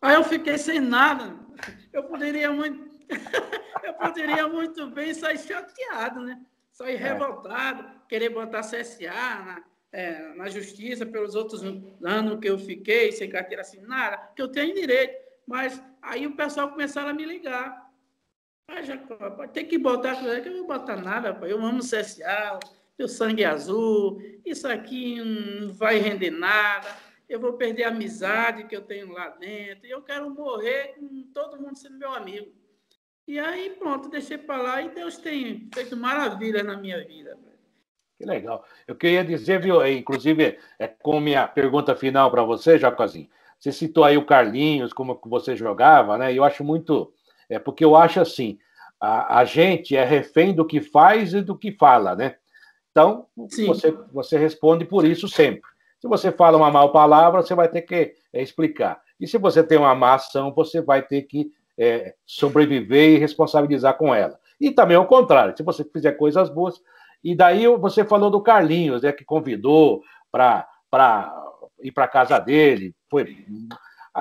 [0.00, 1.34] Aí eu fiquei sem nada.
[1.92, 2.88] Eu poderia muito,
[3.82, 6.40] eu poderia muito bem sair chateado, né?
[6.70, 6.96] Sair é.
[6.96, 11.62] revoltado, querer botar CSA na, é, na justiça pelos outros
[12.04, 15.25] anos que eu fiquei sem carteira assinada, que eu tenho direito.
[15.46, 17.86] Mas aí o pessoal começaram a me ligar.
[18.68, 21.52] Ah, Jacó, tem que botar, eu não vou botar nada, pai.
[21.52, 22.58] eu amo CSA,
[22.98, 26.88] meu sangue é azul, isso aqui não vai render nada,
[27.28, 31.60] eu vou perder a amizade que eu tenho lá dentro, eu quero morrer com todo
[31.60, 32.52] mundo sendo meu amigo.
[33.28, 37.38] E aí, pronto, deixei para lá e Deus tem feito maravilha na minha vida.
[38.18, 38.64] Que legal.
[38.86, 43.28] Eu queria dizer, viu, inclusive, é, com minha pergunta final para você, Jacozinho,
[43.66, 46.32] você citou aí o Carlinhos, como você jogava, né?
[46.32, 47.12] E eu acho muito
[47.48, 48.58] é porque eu acho assim,
[49.00, 52.36] a, a gente é refém do que faz e do que fala, né?
[52.90, 55.70] Então, você, você responde por isso sempre.
[56.00, 59.00] Se você fala uma mal palavra, você vai ter que é, explicar.
[59.20, 63.96] E se você tem uma má ação, você vai ter que é, sobreviver e responsabilizar
[63.96, 64.38] com ela.
[64.60, 66.80] E também ao contrário, se você fizer coisas boas.
[67.22, 70.66] E daí você falou do Carlinhos, né, que convidou para
[71.80, 72.94] ir para casa dele.
[73.10, 73.36] Foi...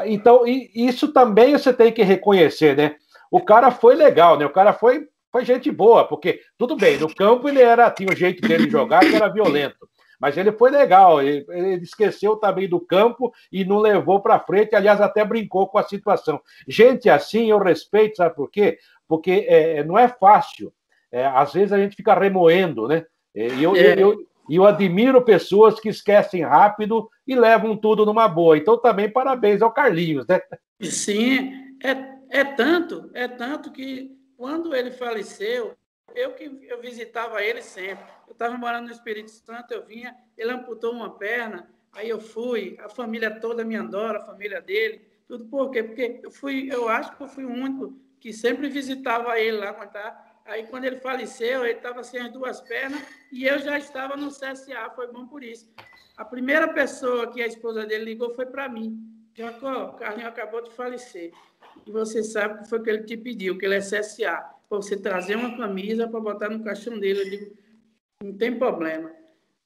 [0.05, 2.95] Então, isso também você tem que reconhecer, né?
[3.35, 4.45] o cara foi legal, né?
[4.45, 8.15] O cara foi, foi gente boa, porque tudo bem, no campo ele era tinha o
[8.15, 9.89] jeito dele jogar que era violento,
[10.19, 11.21] mas ele foi legal.
[11.21, 14.73] Ele, ele esqueceu também do campo e não levou para frente.
[14.73, 16.39] Aliás, até brincou com a situação.
[16.65, 18.77] Gente assim eu respeito, sabe por quê?
[19.05, 20.71] Porque é, não é fácil.
[21.11, 23.05] É, às vezes a gente fica remoendo, né?
[23.33, 24.01] E eu, é.
[24.01, 24.17] eu,
[24.49, 28.57] eu, eu admiro pessoas que esquecem rápido e levam tudo numa boa.
[28.57, 30.41] Então, também parabéns ao Carlinhos, né?
[30.81, 31.51] Sim,
[31.83, 35.73] é é tanto, é tanto que quando ele faleceu,
[36.13, 38.05] eu que eu visitava ele sempre.
[38.27, 42.77] Eu estava morando no Espírito Santo, eu vinha, ele amputou uma perna, aí eu fui,
[42.79, 45.83] a família toda me adora, a família dele, tudo por quê?
[45.83, 49.73] Porque eu fui, eu acho que eu fui o único que sempre visitava ele lá
[49.73, 50.24] quando tá.
[50.45, 54.29] Aí quando ele faleceu, ele estava sem as duas pernas e eu já estava no
[54.29, 55.67] CSA, foi bom por isso.
[56.15, 58.95] A primeira pessoa que a esposa dele ligou foi para mim.
[59.33, 61.33] Jacó, o Carlinho acabou de falecer
[61.85, 64.37] e você sabe que foi o que ele te pediu, que ele é CSA,
[64.69, 67.21] para você trazer uma camisa para botar no caixão dele.
[67.21, 67.57] Eu digo,
[68.23, 69.11] não tem problema.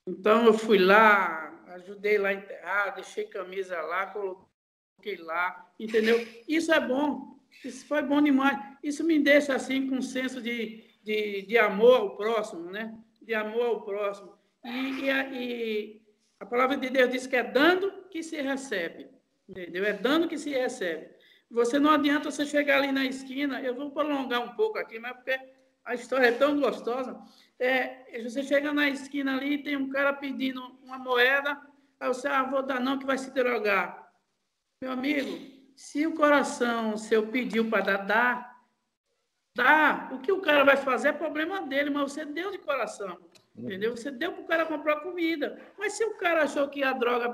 [0.08, 6.26] Então eu fui lá, ajudei lá a enterrar, deixei camisa lá, coloquei lá, entendeu?
[6.48, 8.58] Isso é bom, isso foi bom demais.
[8.84, 12.98] Isso me deixa assim com um senso de, de, de amor ao próximo, né?
[13.22, 14.34] De amor ao próximo.
[14.64, 16.02] E, e, a, e
[16.40, 19.10] a palavra de Deus diz que é dando que se recebe,
[19.48, 19.86] entendeu?
[19.86, 21.10] É dando que se recebe.
[21.52, 25.14] Você não adianta você chegar ali na esquina, eu vou prolongar um pouco aqui, mas
[25.14, 25.40] porque
[25.84, 27.20] a história é tão gostosa.
[27.58, 31.60] É, você chega na esquina ali tem um cara pedindo uma moeda,
[32.00, 34.12] aí você, ah, vou dar não, que vai se drogar.
[34.82, 38.56] Meu amigo, se o coração seu pediu para dar, dá,
[39.56, 40.10] dá.
[40.12, 43.18] O que o cara vai fazer é problema dele, mas você deu de coração.
[43.56, 43.96] Entendeu?
[43.96, 45.58] Você deu para o cara comprar comida.
[45.78, 47.34] Mas se o cara achou que a droga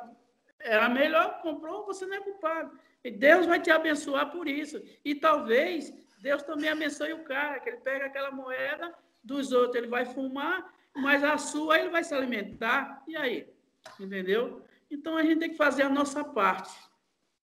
[0.59, 2.77] era melhor, comprou, você não é culpado.
[3.03, 4.79] E Deus vai te abençoar por isso.
[5.03, 8.93] E talvez Deus também abençoe o cara, que ele pega aquela moeda
[9.23, 13.01] dos outros, ele vai fumar, mas a sua ele vai se alimentar.
[13.07, 13.51] E aí?
[13.99, 14.61] Entendeu?
[14.91, 16.71] Então a gente tem que fazer a nossa parte.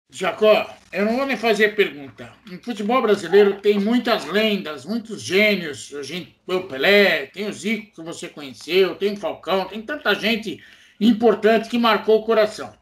[0.09, 2.31] Jacó, eu não vou nem fazer pergunta.
[2.49, 5.93] No futebol brasileiro tem muitas lendas, muitos gênios.
[5.93, 10.15] A gente, o Pelé, tem o Zico que você conheceu, tem o Falcão, tem tanta
[10.15, 10.63] gente
[10.99, 12.73] importante que marcou o coração.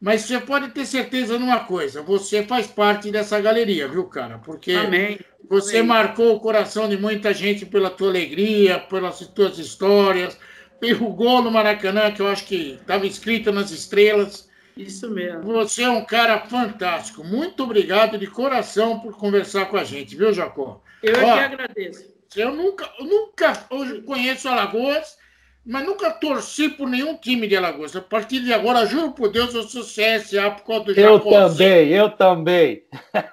[0.00, 4.38] Mas você pode ter certeza numa coisa: você faz parte dessa galeria, viu, cara?
[4.38, 5.20] Porque Amém.
[5.48, 5.88] você Amém.
[5.88, 10.36] marcou o coração de muita gente pela tua alegria, pelas tuas histórias,
[10.80, 14.50] pelo gol no Maracanã, que eu acho que estava escrito nas estrelas.
[14.76, 15.42] Isso mesmo.
[15.42, 17.22] Você é um cara fantástico.
[17.22, 20.82] Muito obrigado de coração por conversar com a gente, viu, Jacó?
[21.02, 22.12] Eu é Ó, que agradeço.
[22.34, 25.18] Eu nunca, eu nunca hoje conheço Alagoas,
[25.64, 27.94] mas nunca torci por nenhum time de Alagoas.
[27.94, 31.30] A partir de agora, juro por Deus, eu sou CSA por causa do Eu Jacó.
[31.30, 32.82] também, eu também.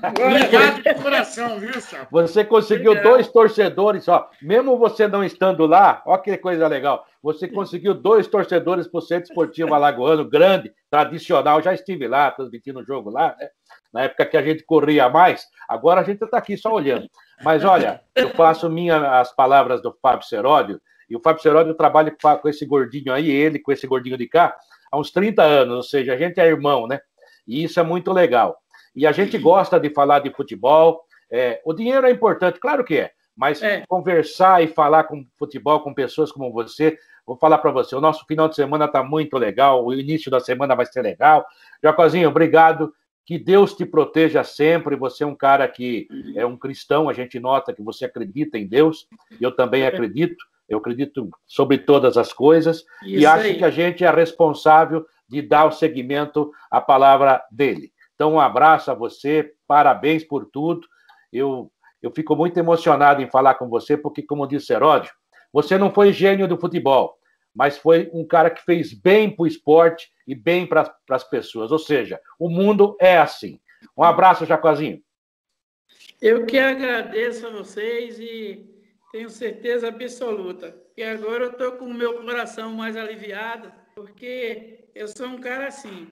[0.07, 2.07] Obrigado de coração, viu, Sapo?
[2.11, 3.13] Você conseguiu Obrigado.
[3.13, 4.29] dois torcedores, ó.
[4.41, 7.03] Mesmo você não estando lá, ó que coisa legal.
[7.21, 11.61] Você conseguiu dois torcedores para o Centro Esportivo Alagoano, grande, tradicional.
[11.63, 13.49] Já estive lá, transmitindo o jogo lá, né?
[13.91, 17.09] Na época que a gente corria mais, agora a gente está aqui só olhando.
[17.43, 20.79] Mas olha, eu faço minha, as palavras do Fábio Seródio,
[21.09, 24.55] e o Fábio Seródio trabalha com esse gordinho aí, ele com esse gordinho de cá,
[24.91, 26.99] há uns 30 anos, ou seja, a gente é irmão, né?
[27.47, 28.57] E isso é muito legal.
[28.95, 31.01] E a gente gosta de falar de futebol.
[31.31, 33.85] É, o dinheiro é importante, claro que é, mas é.
[33.87, 38.25] conversar e falar com futebol com pessoas como você, vou falar para você, o nosso
[38.25, 41.45] final de semana está muito legal, o início da semana vai ser legal.
[41.81, 42.93] Jacozinho, obrigado.
[43.25, 44.95] Que Deus te proteja sempre.
[44.95, 48.65] Você é um cara que é um cristão, a gente nota que você acredita em
[48.65, 49.07] Deus,
[49.39, 50.43] eu também acredito.
[50.69, 53.57] Eu acredito sobre todas as coisas Isso e acho aí.
[53.57, 57.91] que a gente é responsável de dar o seguimento à palavra dele.
[58.15, 60.87] Então, um abraço a você, parabéns por tudo.
[61.31, 65.11] Eu, eu fico muito emocionado em falar com você, porque, como disse Heródio,
[65.51, 67.17] você não foi gênio do futebol,
[67.55, 71.71] mas foi um cara que fez bem para o esporte e bem para as pessoas.
[71.71, 73.59] Ou seja, o mundo é assim.
[73.97, 75.01] Um abraço, Jacozinho.
[76.21, 78.78] Eu que agradeço a vocês e
[79.11, 80.75] tenho certeza absoluta.
[80.95, 85.67] E agora eu estou com o meu coração mais aliviado, porque eu sou um cara
[85.67, 86.07] assim.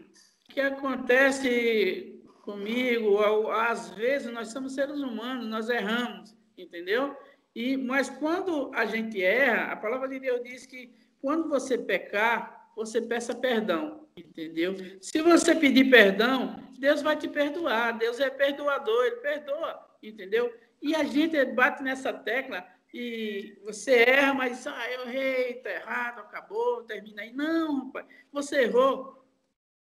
[0.50, 3.20] O que acontece comigo,
[3.52, 7.16] às vezes nós somos seres humanos, nós erramos, entendeu?
[7.54, 12.72] E, mas quando a gente erra, a palavra de Deus diz que quando você pecar,
[12.76, 14.76] você peça perdão, entendeu?
[15.02, 17.98] Se você pedir perdão, Deus vai te perdoar.
[17.98, 20.54] Deus é perdoador, ele perdoa, entendeu?
[20.82, 26.20] E a gente bate nessa tecla e você erra, mas ah, eu errei, tá errado,
[26.20, 27.34] acabou, termina aí.
[27.34, 29.26] Não, rapaz, você errou.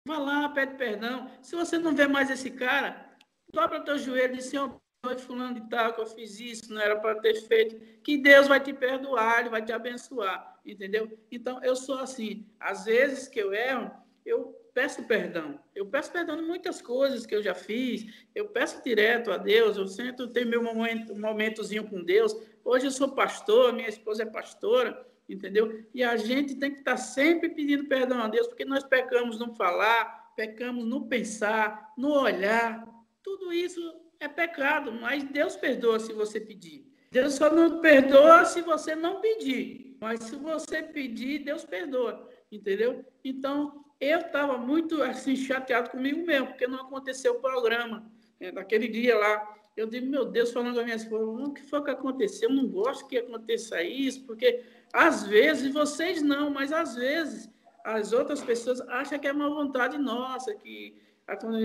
[0.05, 1.29] Vá lá, pede perdão.
[1.41, 3.15] Se você não vê mais esse cara,
[3.51, 6.81] dobra teu joelho e diz, Senhor, foi fulano de tal que eu fiz isso, não
[6.81, 7.79] era para ter feito.
[8.01, 11.17] Que Deus vai te perdoar, Ele vai te abençoar, entendeu?
[11.31, 12.45] Então, eu sou assim.
[12.59, 13.91] Às vezes que eu erro,
[14.25, 15.59] eu peço perdão.
[15.73, 18.27] Eu peço perdão em muitas coisas que eu já fiz.
[18.35, 19.77] Eu peço direto a Deus.
[19.77, 22.35] Eu sempre tenho meu momento, momentozinho com Deus.
[22.69, 25.85] Hoje eu sou pastor, minha esposa é pastora, entendeu?
[25.93, 29.55] E a gente tem que estar sempre pedindo perdão a Deus, porque nós pecamos no
[29.55, 32.85] falar, pecamos no pensar, no olhar.
[33.23, 33.79] Tudo isso
[34.19, 36.85] é pecado, mas Deus perdoa se você pedir.
[37.09, 39.95] Deus só não perdoa se você não pedir.
[40.01, 43.05] Mas se você pedir, Deus perdoa, entendeu?
[43.23, 48.11] Então, eu estava muito assim chateado comigo mesmo, porque não aconteceu o programa.
[48.37, 48.51] Né?
[48.51, 51.83] Naquele dia lá, eu digo, meu Deus, falando com a minha esposa, o que foi
[51.83, 52.49] que aconteceu?
[52.49, 57.47] Eu não gosto que aconteça isso, porque às vezes, vocês não, mas às vezes
[57.85, 60.95] as outras pessoas acham que é uma vontade nossa, que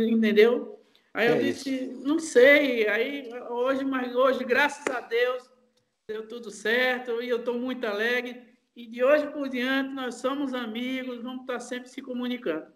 [0.09, 0.79] entendeu?
[1.15, 2.07] Aí eu é disse, isso.
[2.07, 2.87] não sei.
[2.87, 5.51] Aí hoje, mas hoje, graças a Deus,
[6.07, 8.43] deu tudo certo e eu estou muito alegre.
[8.77, 12.67] E de hoje por diante, nós somos amigos, vamos estar sempre se comunicando.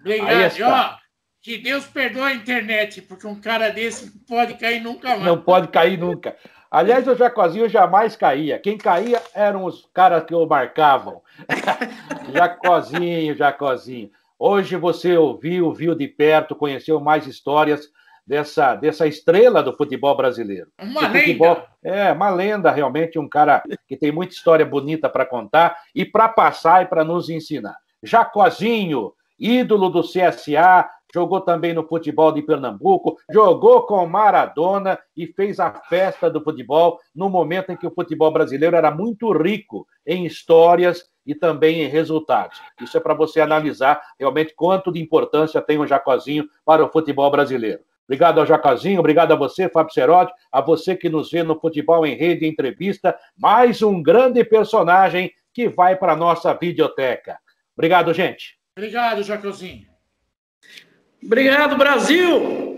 [0.00, 0.62] Obrigado.
[0.62, 1.03] Ó,
[1.44, 5.24] que Deus perdoe a internet, porque um cara desse não pode cair nunca mais.
[5.24, 6.34] Não pode cair nunca.
[6.70, 8.58] Aliás, o Jacozinho jamais caía.
[8.58, 11.20] Quem caía eram os caras que o marcavam.
[12.32, 14.10] Jacozinho, Jacozinho.
[14.38, 17.90] Hoje você ouviu, viu de perto, conheceu mais histórias
[18.26, 20.68] dessa, dessa estrela do futebol brasileiro.
[20.80, 21.66] Uma lenda.
[21.82, 26.26] É, uma lenda, realmente, um cara que tem muita história bonita para contar e para
[26.26, 27.76] passar e para nos ensinar.
[28.02, 35.60] Jacozinho, ídolo do CSA, jogou também no futebol de Pernambuco, jogou com Maradona e fez
[35.60, 40.26] a festa do futebol no momento em que o futebol brasileiro era muito rico em
[40.26, 42.60] histórias e também em resultados.
[42.80, 47.30] Isso é para você analisar realmente quanto de importância tem o Jacozinho para o futebol
[47.30, 47.80] brasileiro.
[48.06, 52.04] Obrigado ao Jacazinho, obrigado a você, Fábio Serotti, a você que nos vê no Futebol
[52.04, 57.38] em Rede Entrevista, mais um grande personagem que vai para a nossa videoteca.
[57.74, 58.58] Obrigado, gente.
[58.76, 59.93] Obrigado, Jacozinho.
[61.24, 62.73] Obrigado, Brasil!